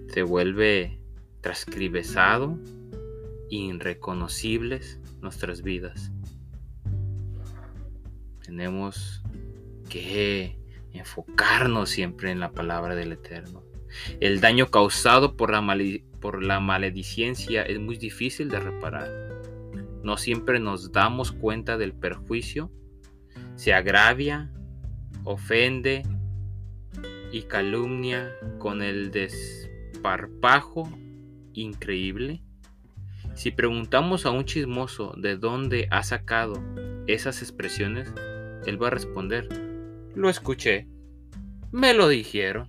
[0.08, 1.00] se vuelve
[1.40, 2.58] transcribesado,
[3.48, 6.10] irreconocibles nuestras vidas.
[8.44, 9.22] Tenemos
[9.88, 10.58] que
[10.92, 13.62] enfocarnos siempre en la palabra del Eterno.
[14.20, 15.62] El daño causado por la,
[16.20, 19.31] por la maledicencia es muy difícil de reparar.
[20.02, 22.70] No siempre nos damos cuenta del perjuicio
[23.56, 24.50] se agravia,
[25.24, 26.02] ofende
[27.30, 30.88] y calumnia con el desparpajo
[31.52, 32.42] increíble?
[33.34, 36.62] Si preguntamos a un chismoso de dónde ha sacado
[37.06, 38.12] esas expresiones,
[38.66, 39.48] él va a responder,
[40.14, 40.88] lo escuché,
[41.70, 42.68] me lo dijeron,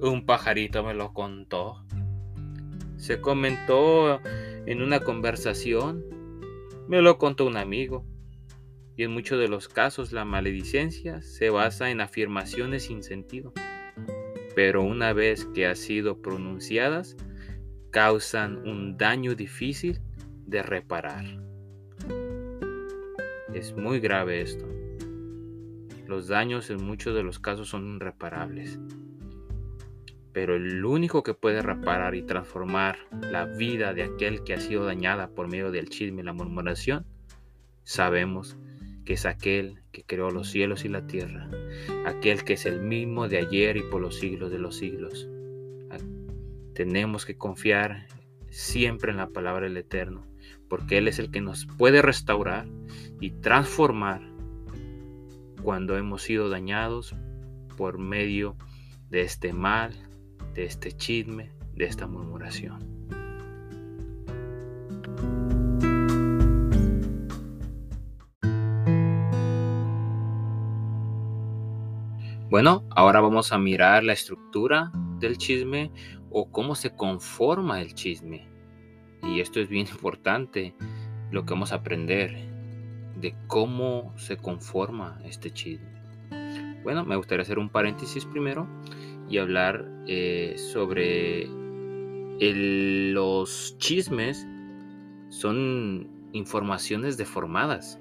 [0.00, 1.84] un pajarito me lo contó,
[2.96, 4.20] se comentó
[4.66, 6.04] en una conversación,
[6.88, 8.04] me lo contó un amigo,
[8.96, 13.52] y en muchos de los casos la maledicencia se basa en afirmaciones sin sentido,
[14.56, 17.16] pero una vez que han sido pronunciadas,
[17.90, 20.00] causan un daño difícil
[20.46, 21.24] de reparar.
[23.52, 24.66] Es muy grave esto.
[26.06, 28.80] Los daños en muchos de los casos son irreparables.
[30.38, 34.84] Pero el único que puede reparar y transformar la vida de aquel que ha sido
[34.84, 37.04] dañada por medio del chisme y la murmuración,
[37.82, 38.56] sabemos
[39.04, 41.50] que es aquel que creó los cielos y la tierra,
[42.06, 45.28] aquel que es el mismo de ayer y por los siglos de los siglos.
[46.72, 48.06] Tenemos que confiar
[48.48, 50.24] siempre en la palabra del Eterno,
[50.68, 52.68] porque Él es el que nos puede restaurar
[53.20, 54.22] y transformar
[55.64, 57.16] cuando hemos sido dañados
[57.76, 58.54] por medio
[59.10, 60.07] de este mal,
[60.58, 62.80] de este chisme, de esta murmuración.
[72.50, 74.90] Bueno, ahora vamos a mirar la estructura
[75.20, 75.92] del chisme
[76.28, 78.48] o cómo se conforma el chisme.
[79.22, 80.74] Y esto es bien importante,
[81.30, 82.34] lo que vamos a aprender
[83.14, 86.02] de cómo se conforma este chisme.
[86.82, 88.66] Bueno, me gustaría hacer un paréntesis primero
[89.28, 91.48] y hablar eh, sobre
[92.40, 94.46] los chismes.
[95.30, 98.00] Son informaciones deformadas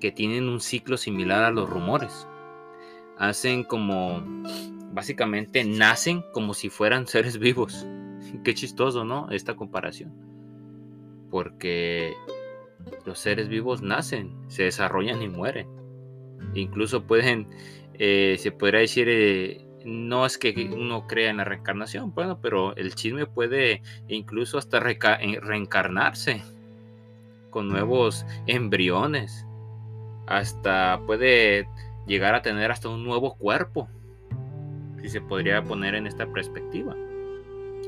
[0.00, 2.26] que tienen un ciclo similar a los rumores.
[3.18, 4.22] Hacen como,
[4.92, 7.86] básicamente nacen como si fueran seres vivos.
[8.44, 9.30] Qué chistoso, ¿no?
[9.30, 10.12] Esta comparación.
[11.30, 12.14] Porque
[13.04, 15.68] los seres vivos nacen, se desarrollan y mueren.
[16.54, 17.48] Incluso pueden,
[17.94, 22.74] eh, se podría decir, eh, no es que uno crea en la reencarnación, bueno, pero
[22.76, 26.42] el chisme puede incluso hasta reencarnarse
[27.50, 29.46] con nuevos embriones.
[30.26, 31.68] Hasta puede
[32.06, 33.88] llegar a tener hasta un nuevo cuerpo,
[35.00, 36.94] si se podría poner en esta perspectiva.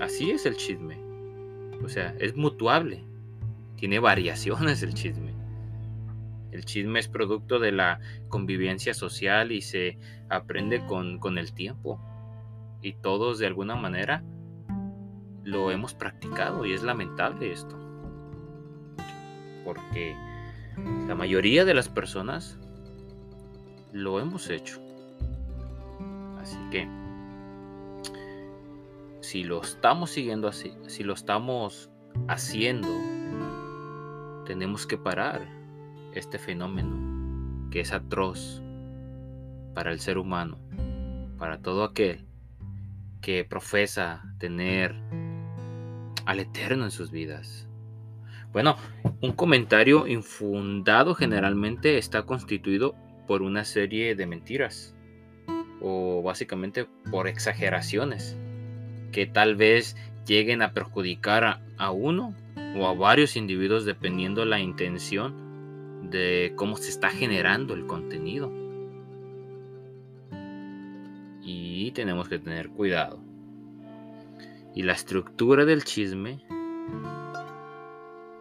[0.01, 0.99] Así es el chisme.
[1.85, 3.05] O sea, es mutuable
[3.81, 5.30] tiene variaciones el chisme.
[6.53, 12.01] El chisme es producto de la convivencia social y se aprende con, con el tiempo.
[12.83, 14.25] Y todos de alguna manera
[15.45, 17.79] lo hemos practicado y es lamentable esto.
[19.65, 20.17] Porque
[21.07, 22.59] la mayoría de las personas
[23.93, 24.81] lo hemos hecho.
[26.39, 26.89] Así que
[29.21, 31.91] si lo estamos siguiendo así, si lo estamos
[32.27, 32.89] haciendo
[34.47, 35.60] tenemos que parar
[36.15, 38.63] este fenómeno que es atroz
[39.75, 40.59] para el ser humano,
[41.39, 42.25] para todo aquel
[43.21, 44.95] que profesa tener
[46.27, 47.69] al Eterno en sus vidas.
[48.53, 48.77] Bueno,
[49.21, 52.95] un comentario infundado generalmente está constituido
[53.27, 54.95] por una serie de mentiras
[55.81, 58.37] o básicamente por exageraciones
[59.13, 59.97] que tal vez
[60.27, 62.35] lleguen a perjudicar a, uno
[62.77, 65.50] o a varios individuos dependiendo la intención
[66.11, 68.51] de cómo se está generando el contenido.
[71.43, 73.23] Y tenemos que tener cuidado.
[74.75, 76.45] Y la estructura del chisme,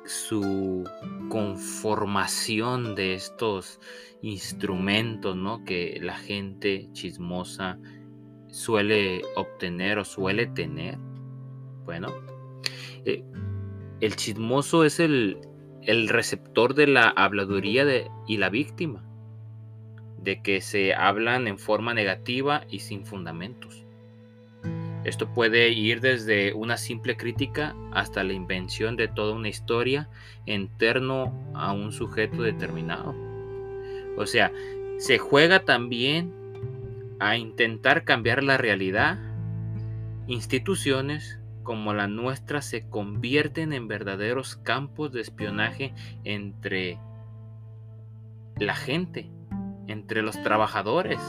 [0.05, 0.83] su
[1.29, 3.79] conformación de estos
[4.21, 5.63] instrumentos ¿no?
[5.63, 7.79] que la gente chismosa
[8.47, 10.97] suele obtener o suele tener.
[11.85, 12.09] Bueno,
[13.05, 13.23] eh,
[14.01, 15.37] el chismoso es el,
[16.07, 17.85] receptor de la habladuría
[18.27, 19.03] y la víctima,
[20.17, 23.85] de que se hablan en forma negativa y sin fundamentos.
[25.03, 30.09] Esto puede ir desde una simple crítica hasta la invención de toda una historia
[30.45, 33.15] en torno a un sujeto determinado.
[34.17, 34.51] O sea,
[34.97, 36.33] se juega también
[37.19, 39.17] a intentar cambiar la realidad,
[40.27, 41.38] instituciones,
[41.69, 45.93] como la nuestra se convierten en verdaderos campos de espionaje
[46.23, 46.97] entre
[48.57, 49.29] la gente,
[49.85, 51.19] entre los trabajadores.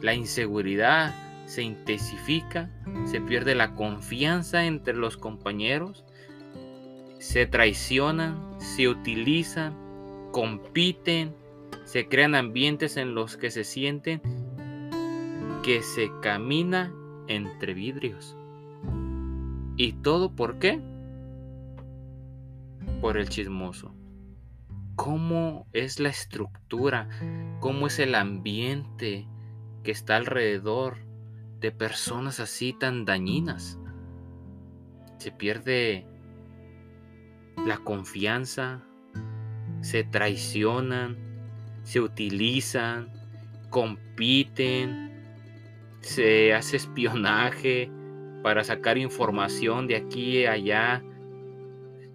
[0.00, 2.70] La inseguridad se intensifica,
[3.04, 6.02] se pierde la confianza entre los compañeros,
[7.18, 9.76] se traicionan, se utilizan,
[10.32, 11.36] compiten,
[11.84, 14.22] se crean ambientes en los que se sienten
[15.62, 16.94] que se camina
[17.28, 18.35] entre vidrios.
[19.76, 20.80] ¿Y todo por qué?
[23.02, 23.94] Por el chismoso.
[24.94, 27.08] ¿Cómo es la estructura?
[27.60, 29.28] ¿Cómo es el ambiente
[29.82, 30.96] que está alrededor
[31.60, 33.78] de personas así tan dañinas?
[35.18, 36.06] Se pierde
[37.66, 38.82] la confianza,
[39.82, 41.18] se traicionan,
[41.82, 43.12] se utilizan,
[43.68, 45.10] compiten,
[46.00, 47.90] se hace espionaje
[48.46, 51.02] para sacar información de aquí y allá.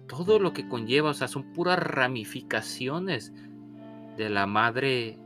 [0.06, 3.34] Todo lo que conlleva, o sea, son puras ramificaciones
[4.16, 5.18] de la madre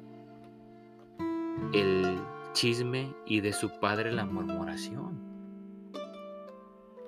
[1.73, 2.19] el
[2.55, 5.21] chisme y de su padre la murmuración.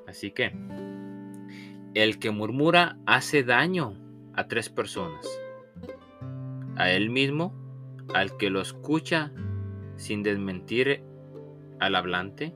[0.06, 0.52] Así que
[1.94, 3.94] el que murmura hace daño
[4.32, 5.26] a tres personas.
[6.76, 7.52] A él mismo,
[8.14, 9.32] al que lo escucha
[9.96, 11.02] sin desmentir
[11.80, 12.54] al hablante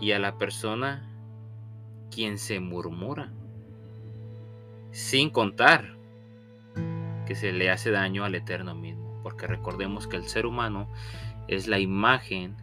[0.00, 1.08] y a la persona
[2.10, 3.30] quien se murmura.
[4.90, 5.96] Sin contar
[7.26, 10.88] que se le hace daño al eterno mismo, porque recordemos que el ser humano
[11.46, 12.56] es la imagen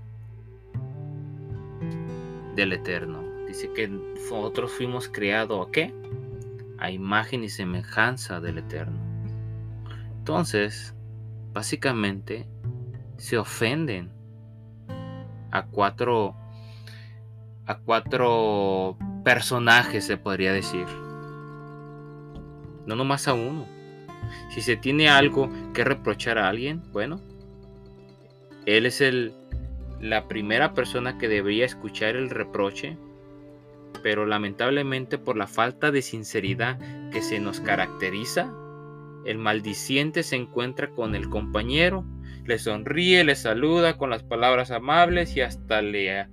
[2.56, 3.24] del eterno.
[3.48, 5.94] Dice que nosotros fuimos creados a qué?
[6.80, 8.98] A imagen y semejanza del eterno.
[10.18, 10.96] Entonces,
[11.54, 12.48] básicamente
[13.18, 14.12] se ofenden
[15.52, 16.36] a cuatro
[17.66, 20.86] a cuatro personajes se podría decir.
[22.86, 23.66] No nomás a uno.
[24.54, 27.20] Si se tiene algo que reprochar a alguien bueno
[28.66, 29.34] él es el
[30.00, 32.98] la primera persona que debería escuchar el reproche
[34.04, 36.80] pero lamentablemente por la falta de sinceridad
[37.12, 38.52] que se nos caracteriza
[39.26, 42.04] el maldiciente se encuentra con el compañero
[42.46, 46.28] le sonríe, le saluda con las palabras amables y hasta le,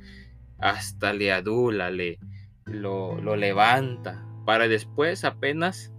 [0.62, 2.18] hasta le adula, le,
[2.64, 5.92] lo, lo levanta, para después apenas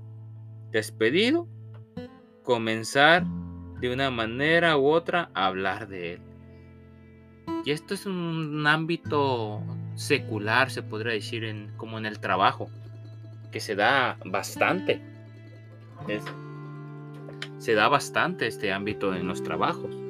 [0.71, 1.47] despedido,
[2.43, 3.25] comenzar
[3.79, 6.21] de una manera u otra a hablar de él.
[7.65, 9.61] Y esto es un ámbito
[9.95, 12.69] secular, se podría decir, en, como en el trabajo,
[13.51, 15.01] que se da bastante.
[17.59, 20.03] se da bastante este ámbito en los trabajos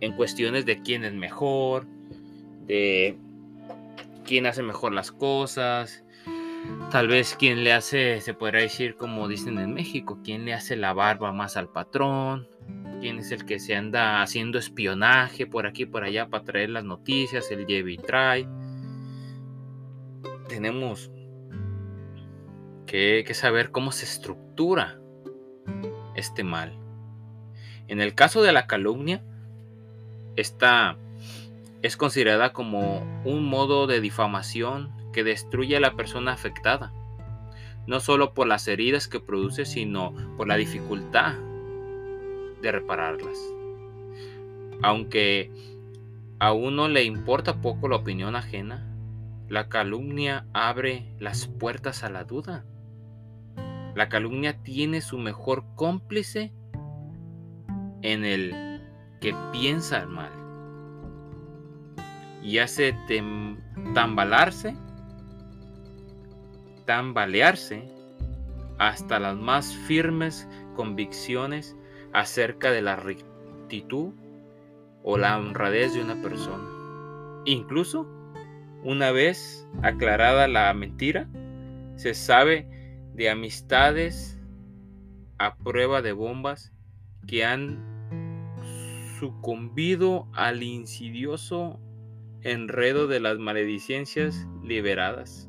[0.00, 1.86] en cuestiones de quién es mejor,
[4.24, 6.04] quién hace mejor las cosas,
[6.90, 10.76] tal vez quién le hace, se podría decir como dicen en México, quién le hace
[10.76, 12.48] la barba más al patrón,
[13.00, 16.84] quién es el que se anda haciendo espionaje por aquí por allá para traer las
[16.84, 18.48] noticias, el lleve y trae.
[20.48, 21.10] Tenemos
[22.86, 25.00] que, que saber cómo se estructura
[26.14, 26.78] este mal.
[27.88, 29.24] En el caso de la calumnia,
[30.36, 30.96] esta
[31.82, 36.92] es considerada como un modo de difamación que destruye a la persona afectada,
[37.86, 41.34] no solo por las heridas que produce, sino por la dificultad
[42.60, 43.38] de repararlas.
[44.82, 45.50] Aunque
[46.38, 48.86] a uno le importa poco la opinión ajena,
[49.48, 52.64] la calumnia abre las puertas a la duda.
[53.94, 56.52] La calumnia tiene su mejor cómplice
[58.02, 58.80] en el
[59.20, 60.39] que piensa mal
[62.42, 62.96] y hace
[63.94, 64.74] tambalarse,
[66.86, 67.88] tambalearse
[68.78, 71.76] hasta las más firmes convicciones
[72.12, 74.14] acerca de la rectitud
[75.02, 76.64] o la honradez de una persona.
[77.44, 78.06] Incluso,
[78.82, 81.28] una vez aclarada la mentira,
[81.96, 82.68] se sabe
[83.14, 84.38] de amistades
[85.38, 86.72] a prueba de bombas
[87.26, 87.90] que han
[89.18, 91.78] sucumbido al insidioso
[92.42, 95.48] enredo de las maledicencias liberadas,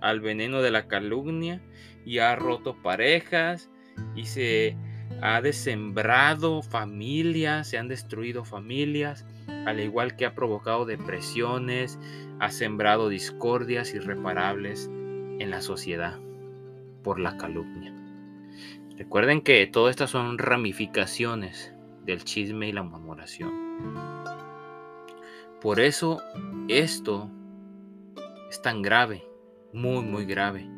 [0.00, 1.62] al veneno de la calumnia
[2.04, 3.70] y ha roto parejas
[4.14, 4.76] y se
[5.20, 9.26] ha desembrado familias, se han destruido familias,
[9.66, 11.98] al igual que ha provocado depresiones,
[12.40, 14.90] ha sembrado discordias irreparables
[15.38, 16.18] en la sociedad
[17.02, 17.94] por la calumnia.
[18.96, 21.72] Recuerden que todas estas son ramificaciones
[22.04, 24.41] del chisme y la murmuración.
[25.62, 26.20] Por eso
[26.66, 27.30] esto
[28.50, 29.24] es tan grave,
[29.72, 30.68] muy, muy grave.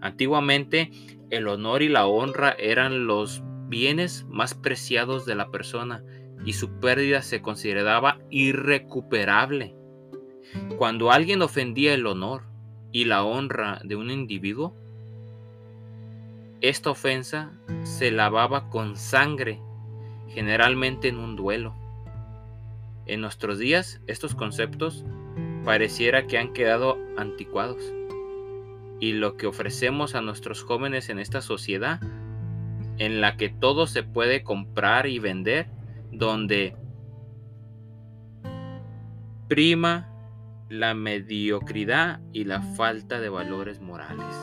[0.00, 0.92] Antiguamente
[1.30, 6.04] el honor y la honra eran los bienes más preciados de la persona
[6.44, 9.74] y su pérdida se consideraba irrecuperable.
[10.78, 12.42] Cuando alguien ofendía el honor
[12.92, 14.76] y la honra de un individuo,
[16.60, 17.50] esta ofensa
[17.82, 19.60] se lavaba con sangre,
[20.28, 21.83] generalmente en un duelo.
[23.06, 25.04] En nuestros días, estos conceptos
[25.64, 27.92] pareciera que han quedado anticuados.
[29.00, 32.00] Y lo que ofrecemos a nuestros jóvenes en esta sociedad,
[32.98, 35.68] en la que todo se puede comprar y vender,
[36.12, 36.76] donde
[39.48, 40.08] prima
[40.68, 44.34] la mediocridad y la falta de valores morales.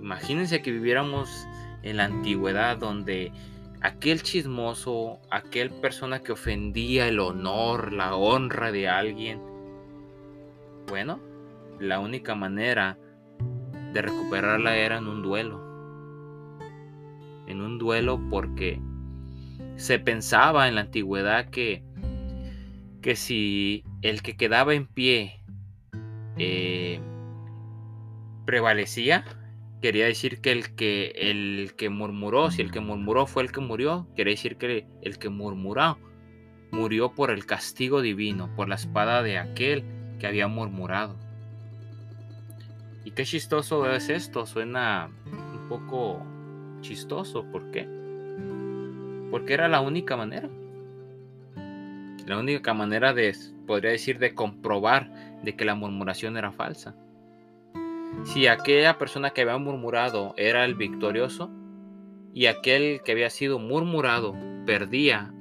[0.00, 1.46] Imagínense que viviéramos
[1.82, 3.32] en la antigüedad donde
[3.82, 9.40] aquel chismoso, aquel persona que ofendía el honor, la honra de alguien,
[10.88, 11.20] bueno,
[11.80, 12.96] la única manera
[13.92, 15.60] de recuperarla era en un duelo.
[17.46, 18.80] En un duelo porque
[19.76, 21.82] se pensaba en la antigüedad que,
[23.00, 25.40] que si el que quedaba en pie
[26.38, 27.00] eh,
[28.46, 29.24] prevalecía,
[29.82, 33.60] quería decir que el que el que murmuró, si el que murmuró fue el que
[33.60, 35.98] murió, quería decir que el que murmuró
[36.70, 39.84] murió por el castigo divino, por la espada de aquel
[40.18, 41.16] que había murmurado.
[43.04, 46.24] Y qué chistoso es esto, suena un poco
[46.80, 47.86] chistoso, ¿por qué?
[49.30, 50.48] Porque era la única manera.
[52.26, 56.94] La única manera de, podría decir, de comprobar de que la murmuración era falsa.
[58.24, 61.50] Si aquella persona que había murmurado era el victorioso
[62.32, 64.34] y aquel que había sido murmurado
[64.64, 65.34] perdía,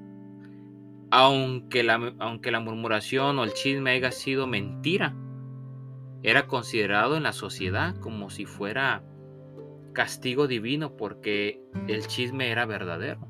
[1.12, 5.16] aunque la, aunque la murmuración o el chisme haya sido mentira,
[6.24, 9.04] era considerado en la sociedad como si fuera
[9.94, 13.28] castigo divino porque el chisme era verdadero.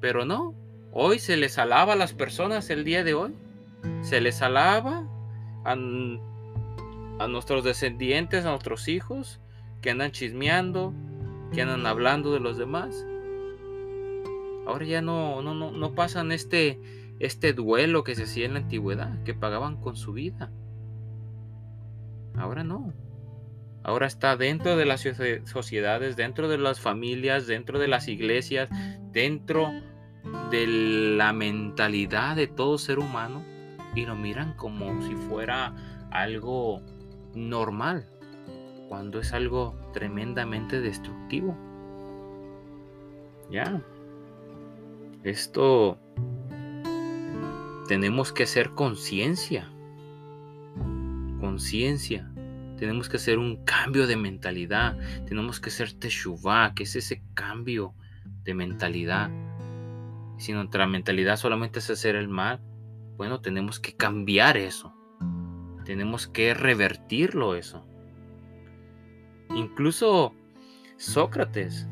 [0.00, 0.54] Pero no,
[0.92, 3.34] hoy se les alaba a las personas el día de hoy.
[4.02, 5.08] Se les alaba
[7.18, 9.40] a nuestros descendientes, a nuestros hijos,
[9.80, 10.92] que andan chismeando,
[11.52, 13.06] que andan hablando de los demás.
[14.66, 16.80] Ahora ya no, no, no, no pasan este,
[17.20, 20.50] este duelo que se hacía en la antigüedad, que pagaban con su vida.
[22.36, 22.92] Ahora no.
[23.82, 25.06] Ahora está dentro de las
[25.44, 28.68] sociedades, dentro de las familias, dentro de las iglesias,
[29.12, 29.70] dentro
[30.50, 30.66] de
[31.16, 33.44] la mentalidad de todo ser humano
[33.94, 35.72] y lo miran como si fuera
[36.10, 36.82] algo
[37.36, 38.08] normal,
[38.88, 41.56] cuando es algo tremendamente destructivo.
[43.50, 43.80] Ya.
[45.22, 45.98] Esto
[47.86, 49.70] tenemos que hacer conciencia
[51.46, 52.28] conciencia.
[52.76, 54.98] Tenemos que hacer un cambio de mentalidad.
[55.26, 57.94] Tenemos que hacer teshuvah, que es ese cambio
[58.42, 59.30] de mentalidad.
[60.38, 62.60] Si nuestra mentalidad solamente es hacer el mal,
[63.16, 64.92] bueno, tenemos que cambiar eso.
[65.86, 67.86] Tenemos que revertirlo eso.
[69.54, 70.34] Incluso
[70.96, 71.86] Sócrates,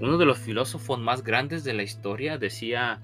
[0.00, 3.00] uno de los filósofos más grandes de la historia, decía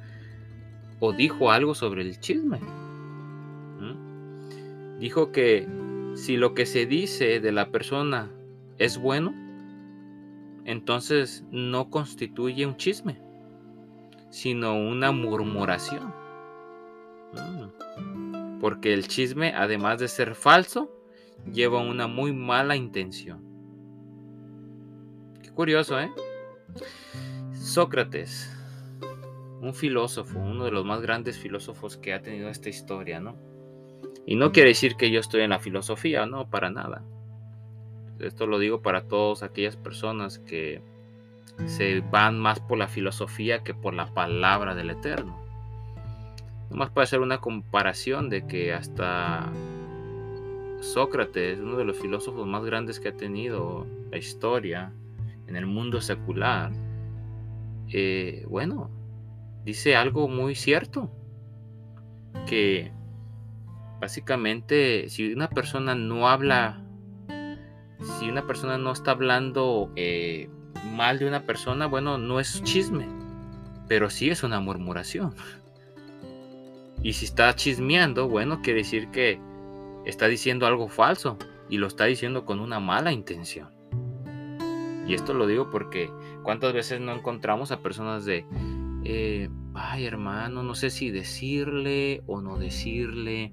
[1.00, 2.60] o dijo algo sobre el chisme.
[4.98, 5.68] Dijo que
[6.14, 8.30] si lo que se dice de la persona
[8.78, 9.32] es bueno,
[10.64, 13.20] entonces no constituye un chisme,
[14.30, 16.12] sino una murmuración.
[18.60, 20.90] Porque el chisme, además de ser falso,
[21.52, 23.42] lleva una muy mala intención.
[25.42, 26.10] Qué curioso, ¿eh?
[27.52, 28.50] Sócrates,
[29.60, 33.36] un filósofo, uno de los más grandes filósofos que ha tenido esta historia, ¿no?
[34.26, 37.02] Y no quiere decir que yo estoy en la filosofía, no, para nada.
[38.18, 40.82] Esto lo digo para todas aquellas personas que
[41.66, 45.47] se van más por la filosofía que por la palabra del Eterno.
[46.70, 49.50] Nomás para hacer una comparación de que hasta
[50.80, 54.92] Sócrates, uno de los filósofos más grandes que ha tenido la historia
[55.46, 56.72] en el mundo secular,
[57.92, 58.90] eh, bueno,
[59.64, 61.10] dice algo muy cierto,
[62.46, 62.92] que
[64.00, 66.80] Básicamente, si una persona no habla,
[68.18, 70.48] si una persona no está hablando eh,
[70.94, 73.08] mal de una persona, bueno, no es chisme,
[73.88, 75.34] pero sí es una murmuración.
[77.02, 79.40] Y si está chismeando, bueno, quiere decir que
[80.04, 81.38] está diciendo algo falso
[81.68, 83.70] y lo está diciendo con una mala intención.
[85.06, 86.10] Y esto lo digo porque
[86.42, 88.44] cuántas veces no encontramos a personas de,
[89.04, 93.52] eh, ay hermano, no sé si decirle o no decirle,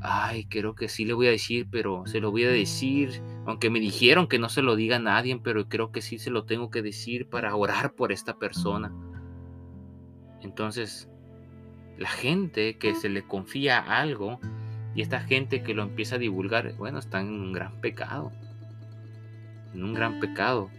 [0.00, 3.68] Ay, creo que sí le voy a decir, pero se lo voy a decir, aunque
[3.68, 6.44] me dijeron que no se lo diga a nadie, pero creo que sí se lo
[6.44, 8.92] tengo que decir para orar por esta persona.
[10.40, 11.08] Entonces,
[11.98, 14.40] la gente que se le confía algo
[14.94, 18.32] y esta gente que lo empieza a divulgar, bueno, están en un gran pecado.
[19.74, 20.70] En un gran pecado.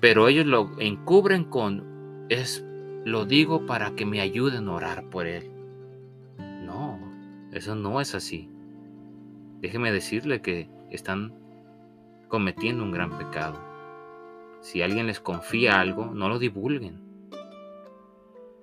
[0.00, 2.64] Pero ellos lo encubren con, es,
[3.04, 5.50] lo digo para que me ayuden a orar por él.
[6.64, 6.98] No,
[7.52, 8.48] eso no es así
[9.60, 11.32] déjeme decirle que están
[12.28, 13.58] cometiendo un gran pecado.
[14.60, 17.00] Si alguien les confía algo, no lo divulguen.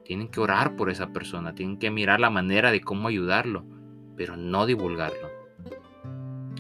[0.06, 3.66] Tienen que orar por esa persona, tienen que mirar la manera de cómo ayudarlo,
[4.16, 5.30] pero no divulgarlo.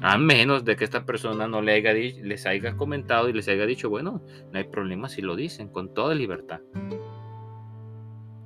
[0.01, 3.65] A menos de que esta persona no le haya, les haya comentado y les haya
[3.65, 4.21] dicho, bueno,
[4.51, 6.59] no hay problema si lo dicen, con toda libertad.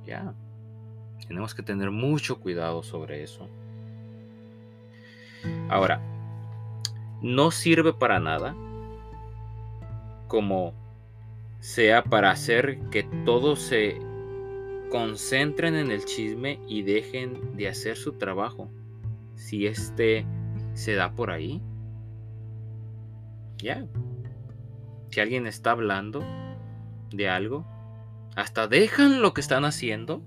[0.04, 0.34] Ya.
[1.26, 3.48] Tenemos que tener mucho cuidado sobre eso.
[5.68, 6.00] Ahora,
[7.22, 8.54] no sirve para nada
[10.28, 10.74] como
[11.60, 13.98] sea para hacer que todos se
[14.90, 18.70] concentren en el chisme y dejen de hacer su trabajo.
[19.36, 20.26] Si este
[20.74, 21.62] se da por ahí.
[23.58, 23.86] Ya.
[25.10, 26.22] Si alguien está hablando
[27.10, 27.66] de algo,
[28.36, 30.22] hasta dejan lo que están haciendo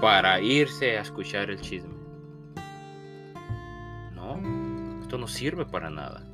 [0.00, 1.94] para irse a escuchar el chisme.
[4.14, 4.40] No,
[5.00, 6.26] esto no sirve para nada.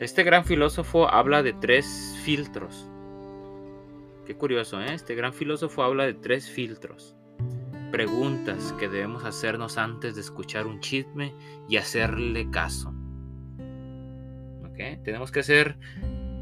[0.00, 2.88] Este gran filósofo habla de tres filtros.
[4.26, 4.94] Qué curioso, ¿eh?
[4.94, 7.16] Este gran filósofo habla de tres filtros
[7.90, 11.34] preguntas que debemos hacernos antes de escuchar un chisme
[11.68, 12.94] y hacerle caso.
[15.04, 15.78] Tenemos que hacer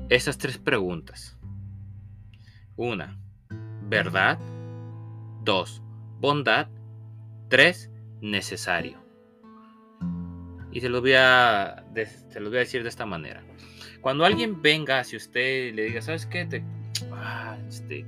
[0.08, 1.38] esas tres preguntas.
[2.76, 3.18] Una,
[3.82, 4.38] verdad.
[5.42, 5.82] Dos,
[6.18, 6.68] bondad.
[7.48, 8.98] Tres, necesario.
[10.72, 11.84] Y se los voy a,
[12.28, 13.42] se los voy a decir de esta manera.
[14.00, 16.46] Cuando alguien venga hacia usted y le diga, ¿sabes qué?
[16.46, 16.62] Te,
[17.90, 18.06] este,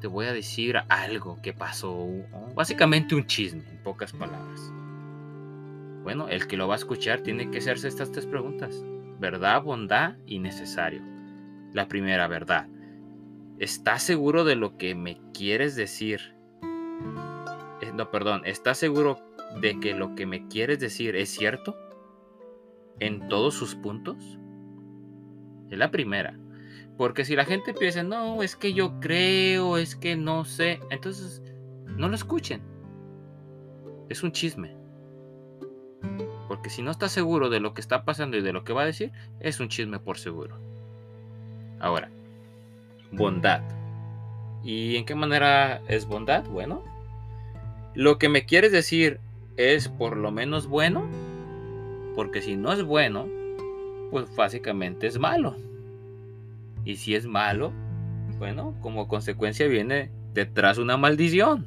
[0.00, 2.08] te voy a decir algo que pasó,
[2.54, 4.72] básicamente un chisme, en pocas palabras.
[6.02, 8.82] Bueno, el que lo va a escuchar tiene que hacerse estas tres preguntas.
[9.18, 11.02] Verdad, bondad y necesario.
[11.74, 12.66] La primera, verdad.
[13.58, 16.34] ¿Estás seguro de lo que me quieres decir?
[17.82, 19.18] Eh, no, perdón, ¿estás seguro
[19.60, 21.76] de que lo que me quieres decir es cierto?
[22.98, 24.38] ¿En todos sus puntos?
[25.68, 26.38] Es la primera.
[27.00, 31.42] Porque si la gente piensa, no, es que yo creo, es que no sé, entonces
[31.86, 32.60] no lo escuchen.
[34.10, 34.76] Es un chisme.
[36.46, 38.82] Porque si no está seguro de lo que está pasando y de lo que va
[38.82, 40.58] a decir, es un chisme por seguro.
[41.78, 42.10] Ahora,
[43.12, 43.62] bondad.
[44.62, 46.44] ¿Y en qué manera es bondad?
[46.50, 46.84] Bueno,
[47.94, 49.20] lo que me quieres decir
[49.56, 51.08] es por lo menos bueno,
[52.14, 53.26] porque si no es bueno,
[54.10, 55.56] pues básicamente es malo.
[56.90, 57.72] Y si es malo,
[58.38, 61.64] bueno, como consecuencia viene detrás una maldición.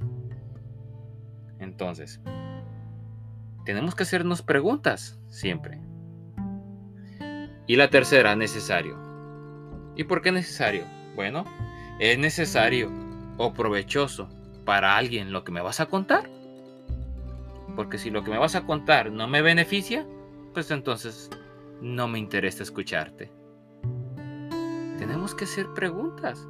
[1.59, 2.19] Entonces,
[3.63, 5.79] tenemos que hacernos preguntas siempre.
[7.67, 8.99] Y la tercera, necesario.
[9.95, 10.83] ¿Y por qué necesario?
[11.15, 11.45] Bueno,
[11.99, 12.91] es necesario
[13.37, 14.27] o provechoso
[14.65, 16.29] para alguien lo que me vas a contar.
[17.77, 20.05] Porque si lo que me vas a contar no me beneficia,
[20.53, 21.29] pues entonces
[21.79, 23.42] no me interesa escucharte
[25.05, 26.47] tenemos que hacer preguntas.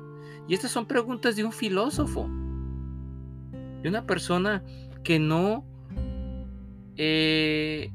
[0.48, 2.30] Y estas son preguntas de un filósofo,
[3.82, 4.64] de una persona
[5.04, 5.66] que no,
[6.98, 7.92] eh,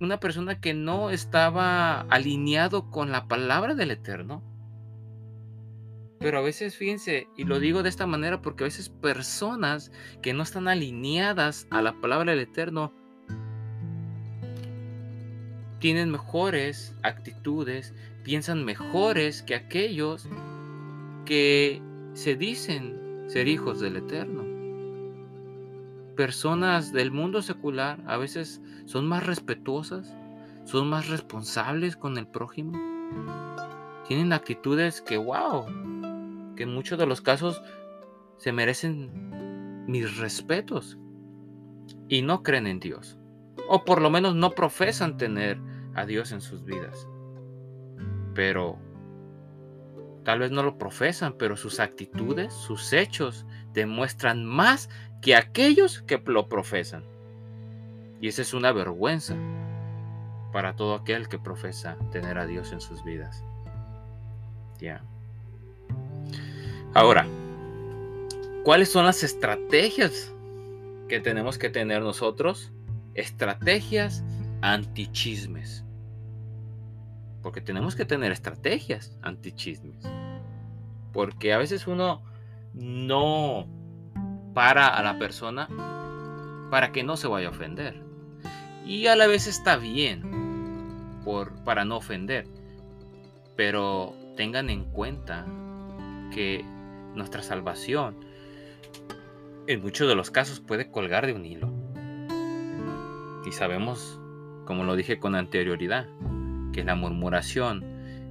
[0.00, 4.44] una persona que no estaba alineado con la palabra del Eterno.
[6.20, 9.90] Pero a veces, fíjense, y lo digo de esta manera porque a veces personas
[10.22, 12.92] que no están alineadas a la palabra del Eterno
[15.80, 17.94] tienen mejores actitudes,
[18.28, 20.28] piensan mejores que aquellos
[21.24, 21.80] que
[22.12, 24.44] se dicen ser hijos del Eterno.
[26.14, 30.14] Personas del mundo secular a veces son más respetuosas,
[30.66, 32.78] son más responsables con el prójimo.
[34.06, 35.64] Tienen actitudes que, wow,
[36.54, 37.62] que en muchos de los casos
[38.36, 40.98] se merecen mis respetos
[42.10, 43.18] y no creen en Dios.
[43.70, 45.58] O por lo menos no profesan tener
[45.94, 47.08] a Dios en sus vidas.
[48.38, 48.78] Pero
[50.22, 54.88] tal vez no lo profesan, pero sus actitudes, sus hechos demuestran más
[55.20, 57.02] que aquellos que lo profesan.
[58.20, 59.34] Y esa es una vergüenza
[60.52, 63.42] para todo aquel que profesa tener a Dios en sus vidas.
[64.78, 65.02] Ya.
[66.94, 67.26] Ahora,
[68.62, 70.32] ¿cuáles son las estrategias
[71.08, 72.70] que tenemos que tener nosotros?
[73.14, 74.22] Estrategias
[74.60, 75.82] antichismes.
[77.48, 80.04] Porque tenemos que tener estrategias antichismes.
[81.14, 82.22] Porque a veces uno
[82.74, 83.66] no
[84.52, 85.66] para a la persona
[86.70, 88.02] para que no se vaya a ofender.
[88.84, 92.46] Y a la vez está bien por, para no ofender.
[93.56, 95.46] Pero tengan en cuenta
[96.30, 96.66] que
[97.14, 98.26] nuestra salvación
[99.66, 101.72] en muchos de los casos puede colgar de un hilo.
[103.46, 104.20] Y sabemos,
[104.66, 106.08] como lo dije con anterioridad,
[106.84, 107.84] la murmuración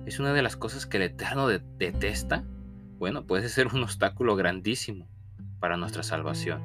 [0.06, 2.44] es una de las cosas que el Eterno detesta,
[2.98, 5.08] bueno, puede ser un obstáculo grandísimo
[5.60, 6.62] para nuestra salvación.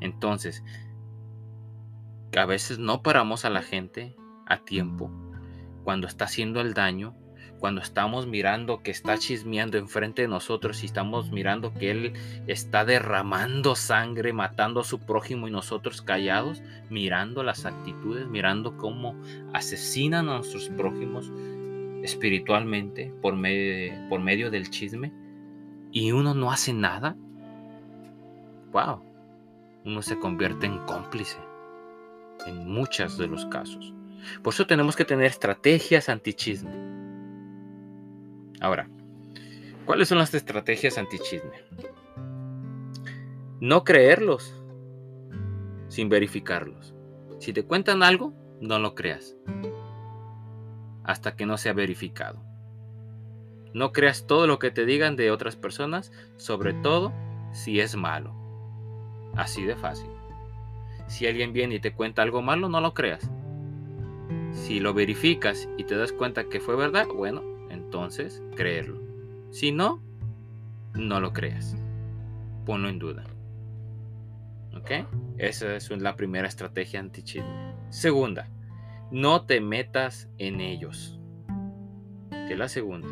[0.00, 0.64] Entonces,
[2.36, 4.16] a veces no paramos a la gente
[4.46, 5.10] a tiempo
[5.84, 7.16] cuando está haciendo el daño,
[7.58, 12.12] cuando estamos mirando que está chismeando enfrente de nosotros y estamos mirando que él
[12.46, 19.14] está derramando sangre, matando a su prójimo y nosotros callados, mirando las actitudes, mirando cómo
[19.52, 21.30] asesinan a nuestros prójimos
[22.02, 25.12] espiritualmente por medio, por medio del chisme
[25.90, 27.16] y uno no hace nada.
[28.72, 29.02] Wow,
[29.84, 31.38] uno se convierte en cómplice
[32.46, 33.92] en muchos de los casos.
[34.42, 36.97] Por eso tenemos que tener estrategias antichisme.
[38.60, 38.88] Ahora,
[39.84, 41.64] ¿cuáles son las estrategias antichisme?
[43.60, 44.54] No creerlos
[45.88, 46.94] sin verificarlos.
[47.38, 49.36] Si te cuentan algo, no lo creas
[51.08, 52.38] hasta que no sea verificado.
[53.72, 57.14] No creas todo lo que te digan de otras personas, sobre todo
[57.52, 58.34] si es malo.
[59.34, 60.10] Así de fácil.
[61.06, 63.30] Si alguien viene y te cuenta algo malo, no lo creas.
[64.52, 67.42] Si lo verificas y te das cuenta que fue verdad, bueno,
[67.88, 69.00] entonces creerlo.
[69.50, 70.02] Si no,
[70.92, 71.74] no lo creas.
[72.66, 73.24] Ponlo en duda.
[74.76, 74.90] ¿Ok?
[75.38, 77.72] Esa es la primera estrategia antichisme.
[77.88, 78.50] Segunda,
[79.10, 81.18] no te metas en ellos.
[82.46, 83.08] Que la segunda.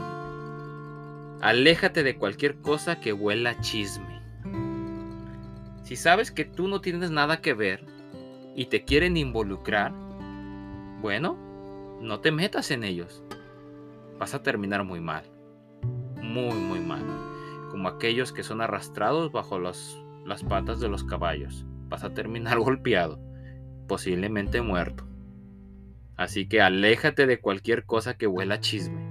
[1.40, 4.20] Aléjate de cualquier cosa que huela chisme.
[5.84, 7.86] Si sabes que tú no tienes nada que ver
[8.54, 9.94] y te quieren involucrar,
[11.00, 11.38] bueno,
[12.02, 13.22] no te metas en ellos.
[14.18, 15.24] Vas a terminar muy mal.
[16.22, 17.04] Muy, muy mal.
[17.70, 19.96] Como aquellos que son arrastrados bajo las
[20.48, 21.66] patas de los caballos.
[21.88, 23.20] Vas a terminar golpeado,
[23.86, 25.06] posiblemente muerto.
[26.16, 29.06] Así que aléjate de cualquier cosa que huela chisme.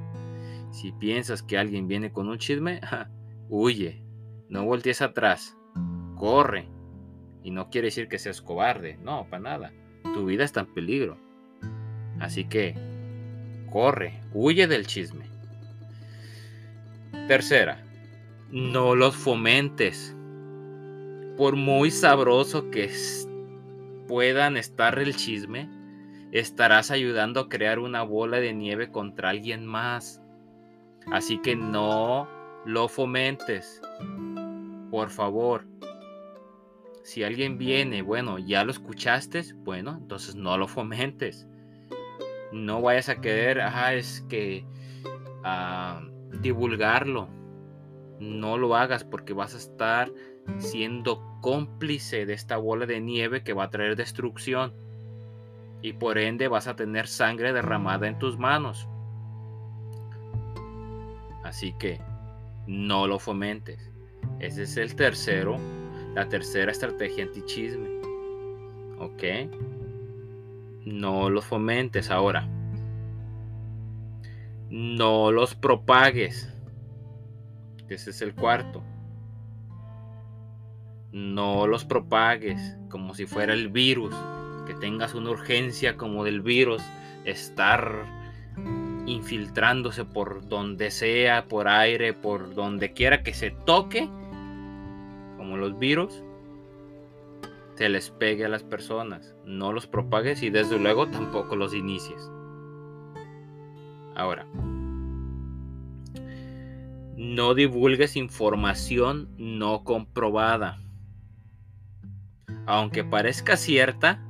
[0.71, 2.81] Si piensas que alguien viene con un chisme,
[3.49, 4.03] huye.
[4.49, 5.55] No voltees atrás.
[6.15, 6.67] Corre.
[7.43, 8.97] Y no quiere decir que seas cobarde.
[8.97, 9.73] No, para nada.
[10.01, 11.17] Tu vida está en peligro.
[12.19, 12.94] Así que
[13.75, 15.25] corre, huye del chisme.
[17.27, 17.83] Tercera,
[18.49, 20.15] no los fomentes.
[21.35, 22.89] Por muy sabroso que
[24.07, 25.67] puedan estar el chisme,
[26.31, 30.21] estarás ayudando a crear una bola de nieve contra alguien más.
[31.11, 32.29] Así que no
[32.65, 33.81] lo fomentes.
[34.89, 35.65] Por favor.
[37.03, 41.45] Si alguien viene, bueno, ya lo escuchaste, bueno, entonces no lo fomentes
[42.55, 44.65] no vayas a querer, ajá, es que
[45.43, 46.01] ah,
[46.41, 47.27] divulgarlo.
[48.19, 50.11] No lo hagas porque vas a estar
[50.57, 54.73] siendo cómplice de esta bola de nieve que va a traer destrucción.
[55.81, 58.87] Y por ende vas a tener sangre derramada en tus manos.
[61.43, 61.99] Así que
[62.67, 63.91] no lo fomentes.
[64.39, 65.57] Ese es el tercero,
[66.13, 67.89] la tercera estrategia antichisme.
[68.97, 69.23] ¿Ok?
[70.85, 72.47] No los fomentes ahora.
[74.69, 76.53] No los propagues.
[77.89, 78.83] Ese es el cuarto.
[81.11, 84.15] No los propagues como si fuera el virus.
[84.67, 86.83] Que tengas una urgencia como del virus.
[87.25, 88.05] Estar
[89.07, 94.07] infiltrándose por donde sea, por aire, por donde quiera que se toque.
[95.37, 96.24] Como los virus
[97.75, 99.35] se les pegue a las personas.
[99.45, 102.31] No los propagues y desde luego tampoco los inicies.
[104.15, 104.47] Ahora,
[107.17, 110.81] no divulgues información no comprobada.
[112.65, 114.25] Aunque parezca cierta,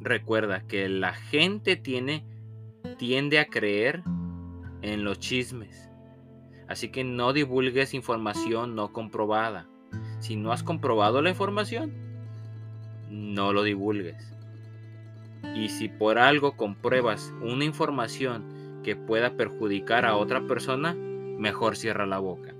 [0.00, 2.26] recuerda que la gente tiene,
[2.98, 4.02] tiende a creer
[4.82, 5.88] en los chismes.
[6.68, 9.68] Así que no divulgues información no comprobada.
[10.18, 11.92] Si no has comprobado la información,
[13.12, 14.34] no lo divulgues.
[15.54, 22.06] Y si por algo compruebas una información que pueda perjudicar a otra persona, mejor cierra
[22.06, 22.54] la boca.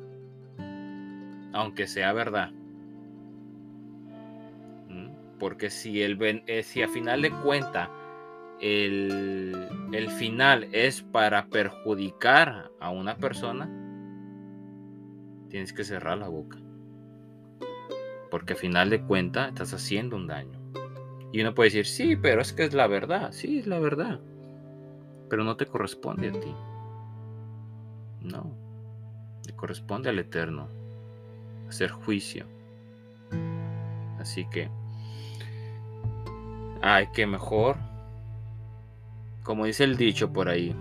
[1.52, 2.50] Aunque sea verdad.
[4.88, 5.38] ¿Mm?
[5.38, 7.90] Porque si, el, eh, si a final de cuenta
[8.60, 13.70] el, el final es para perjudicar a una persona,
[15.48, 16.61] tienes que cerrar la boca
[18.32, 20.58] porque al final de cuentas estás haciendo un daño.
[21.32, 24.20] Y uno puede decir, sí, pero es que es la verdad, sí, es la verdad,
[25.28, 26.54] pero no te corresponde a ti.
[28.22, 28.56] No,
[29.46, 30.68] le corresponde al Eterno
[31.68, 32.46] hacer juicio.
[34.18, 34.70] Así que,
[36.80, 37.76] ay, que mejor,
[39.42, 40.74] como dice el dicho por ahí,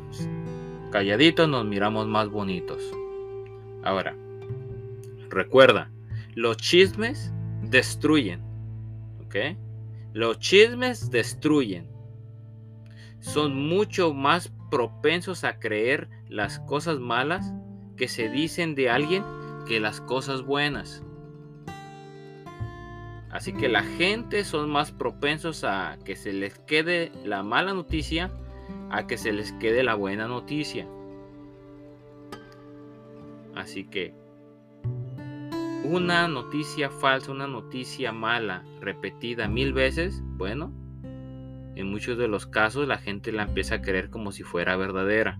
[0.89, 2.81] calladitos nos miramos más bonitos.
[3.83, 4.15] Ahora,
[5.29, 5.89] recuerda,
[6.33, 7.33] los chismes
[7.71, 8.41] destruyen.
[9.25, 9.35] ¿Ok?
[10.13, 11.87] Los chismes destruyen.
[13.19, 17.53] Son mucho más propensos a creer las cosas malas
[17.97, 19.23] que se dicen de alguien
[19.65, 21.03] que las cosas buenas.
[23.29, 28.29] Así que la gente son más propensos a que se les quede la mala noticia
[28.89, 30.85] a que se les quede la buena noticia.
[33.55, 34.13] Así que
[35.83, 40.71] una noticia falsa, una noticia mala, repetida mil veces, bueno,
[41.75, 45.39] en muchos de los casos la gente la empieza a creer como si fuera verdadera.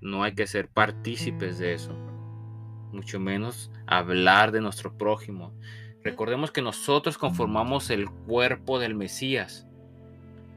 [0.00, 1.94] No hay que ser partícipes de eso,
[2.92, 5.52] mucho menos hablar de nuestro prójimo.
[6.02, 9.66] Recordemos que nosotros conformamos el cuerpo del Mesías.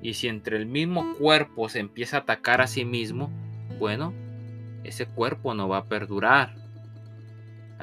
[0.01, 3.29] Y si entre el mismo cuerpo se empieza a atacar a sí mismo,
[3.79, 4.13] bueno,
[4.85, 6.62] ese cuerpo no va a perdurar.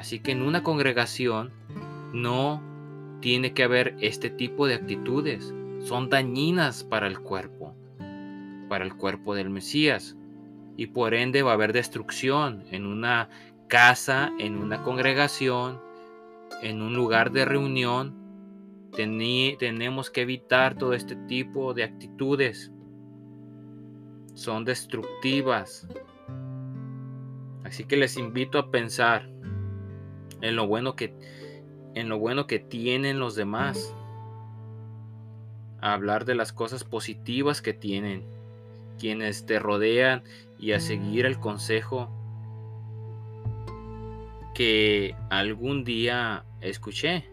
[0.01, 1.53] Así que en una congregación
[2.15, 2.63] no
[3.21, 5.53] tiene que haber este tipo de actitudes.
[5.81, 7.75] Son dañinas para el cuerpo,
[8.71, 10.17] para el cuerpo del Mesías.
[10.79, 13.29] Y por ende va a haber destrucción en una
[13.69, 15.79] casa, en una congregación,
[16.63, 18.17] en un lugar de reunión.
[18.97, 22.73] tenemos que evitar todo este tipo de actitudes.
[24.33, 25.87] Son destructivas.
[27.65, 29.29] Así que les invito a pensar
[30.43, 31.15] en lo bueno que
[31.95, 33.95] en lo bueno que tienen los demás.
[35.81, 38.25] A hablar de las cosas positivas que tienen
[38.99, 40.23] quienes te rodean
[40.59, 42.11] y a seguir el consejo
[44.55, 47.31] que algún día escuché.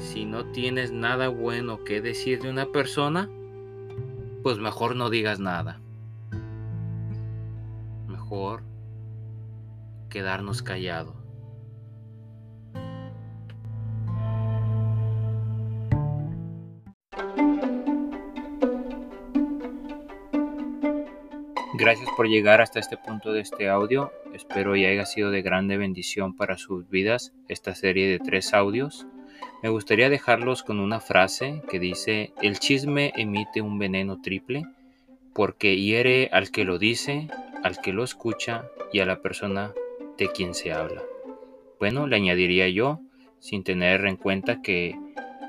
[0.00, 3.30] Si no tienes nada bueno que decir de una persona,
[4.42, 5.80] pues mejor no digas nada.
[8.08, 8.62] Mejor
[10.10, 11.25] quedarnos callados.
[21.86, 24.10] Gracias por llegar hasta este punto de este audio.
[24.34, 29.06] Espero y haya sido de grande bendición para sus vidas esta serie de tres audios.
[29.62, 34.64] Me gustaría dejarlos con una frase que dice, el chisme emite un veneno triple
[35.32, 37.28] porque hiere al que lo dice,
[37.62, 39.72] al que lo escucha y a la persona
[40.18, 41.04] de quien se habla.
[41.78, 42.98] Bueno, le añadiría yo,
[43.38, 44.98] sin tener en cuenta que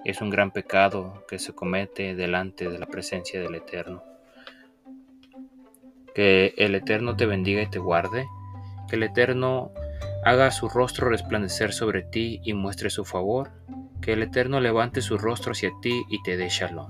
[0.06, 4.07] es un gran pecado que se comete delante de la presencia del Eterno.
[6.18, 8.28] Que el Eterno te bendiga y te guarde.
[8.90, 9.72] Que el Eterno
[10.26, 13.52] haga su rostro resplandecer sobre ti y muestre su favor.
[14.02, 16.90] Que el Eterno levante su rostro hacia ti y te dé shalom.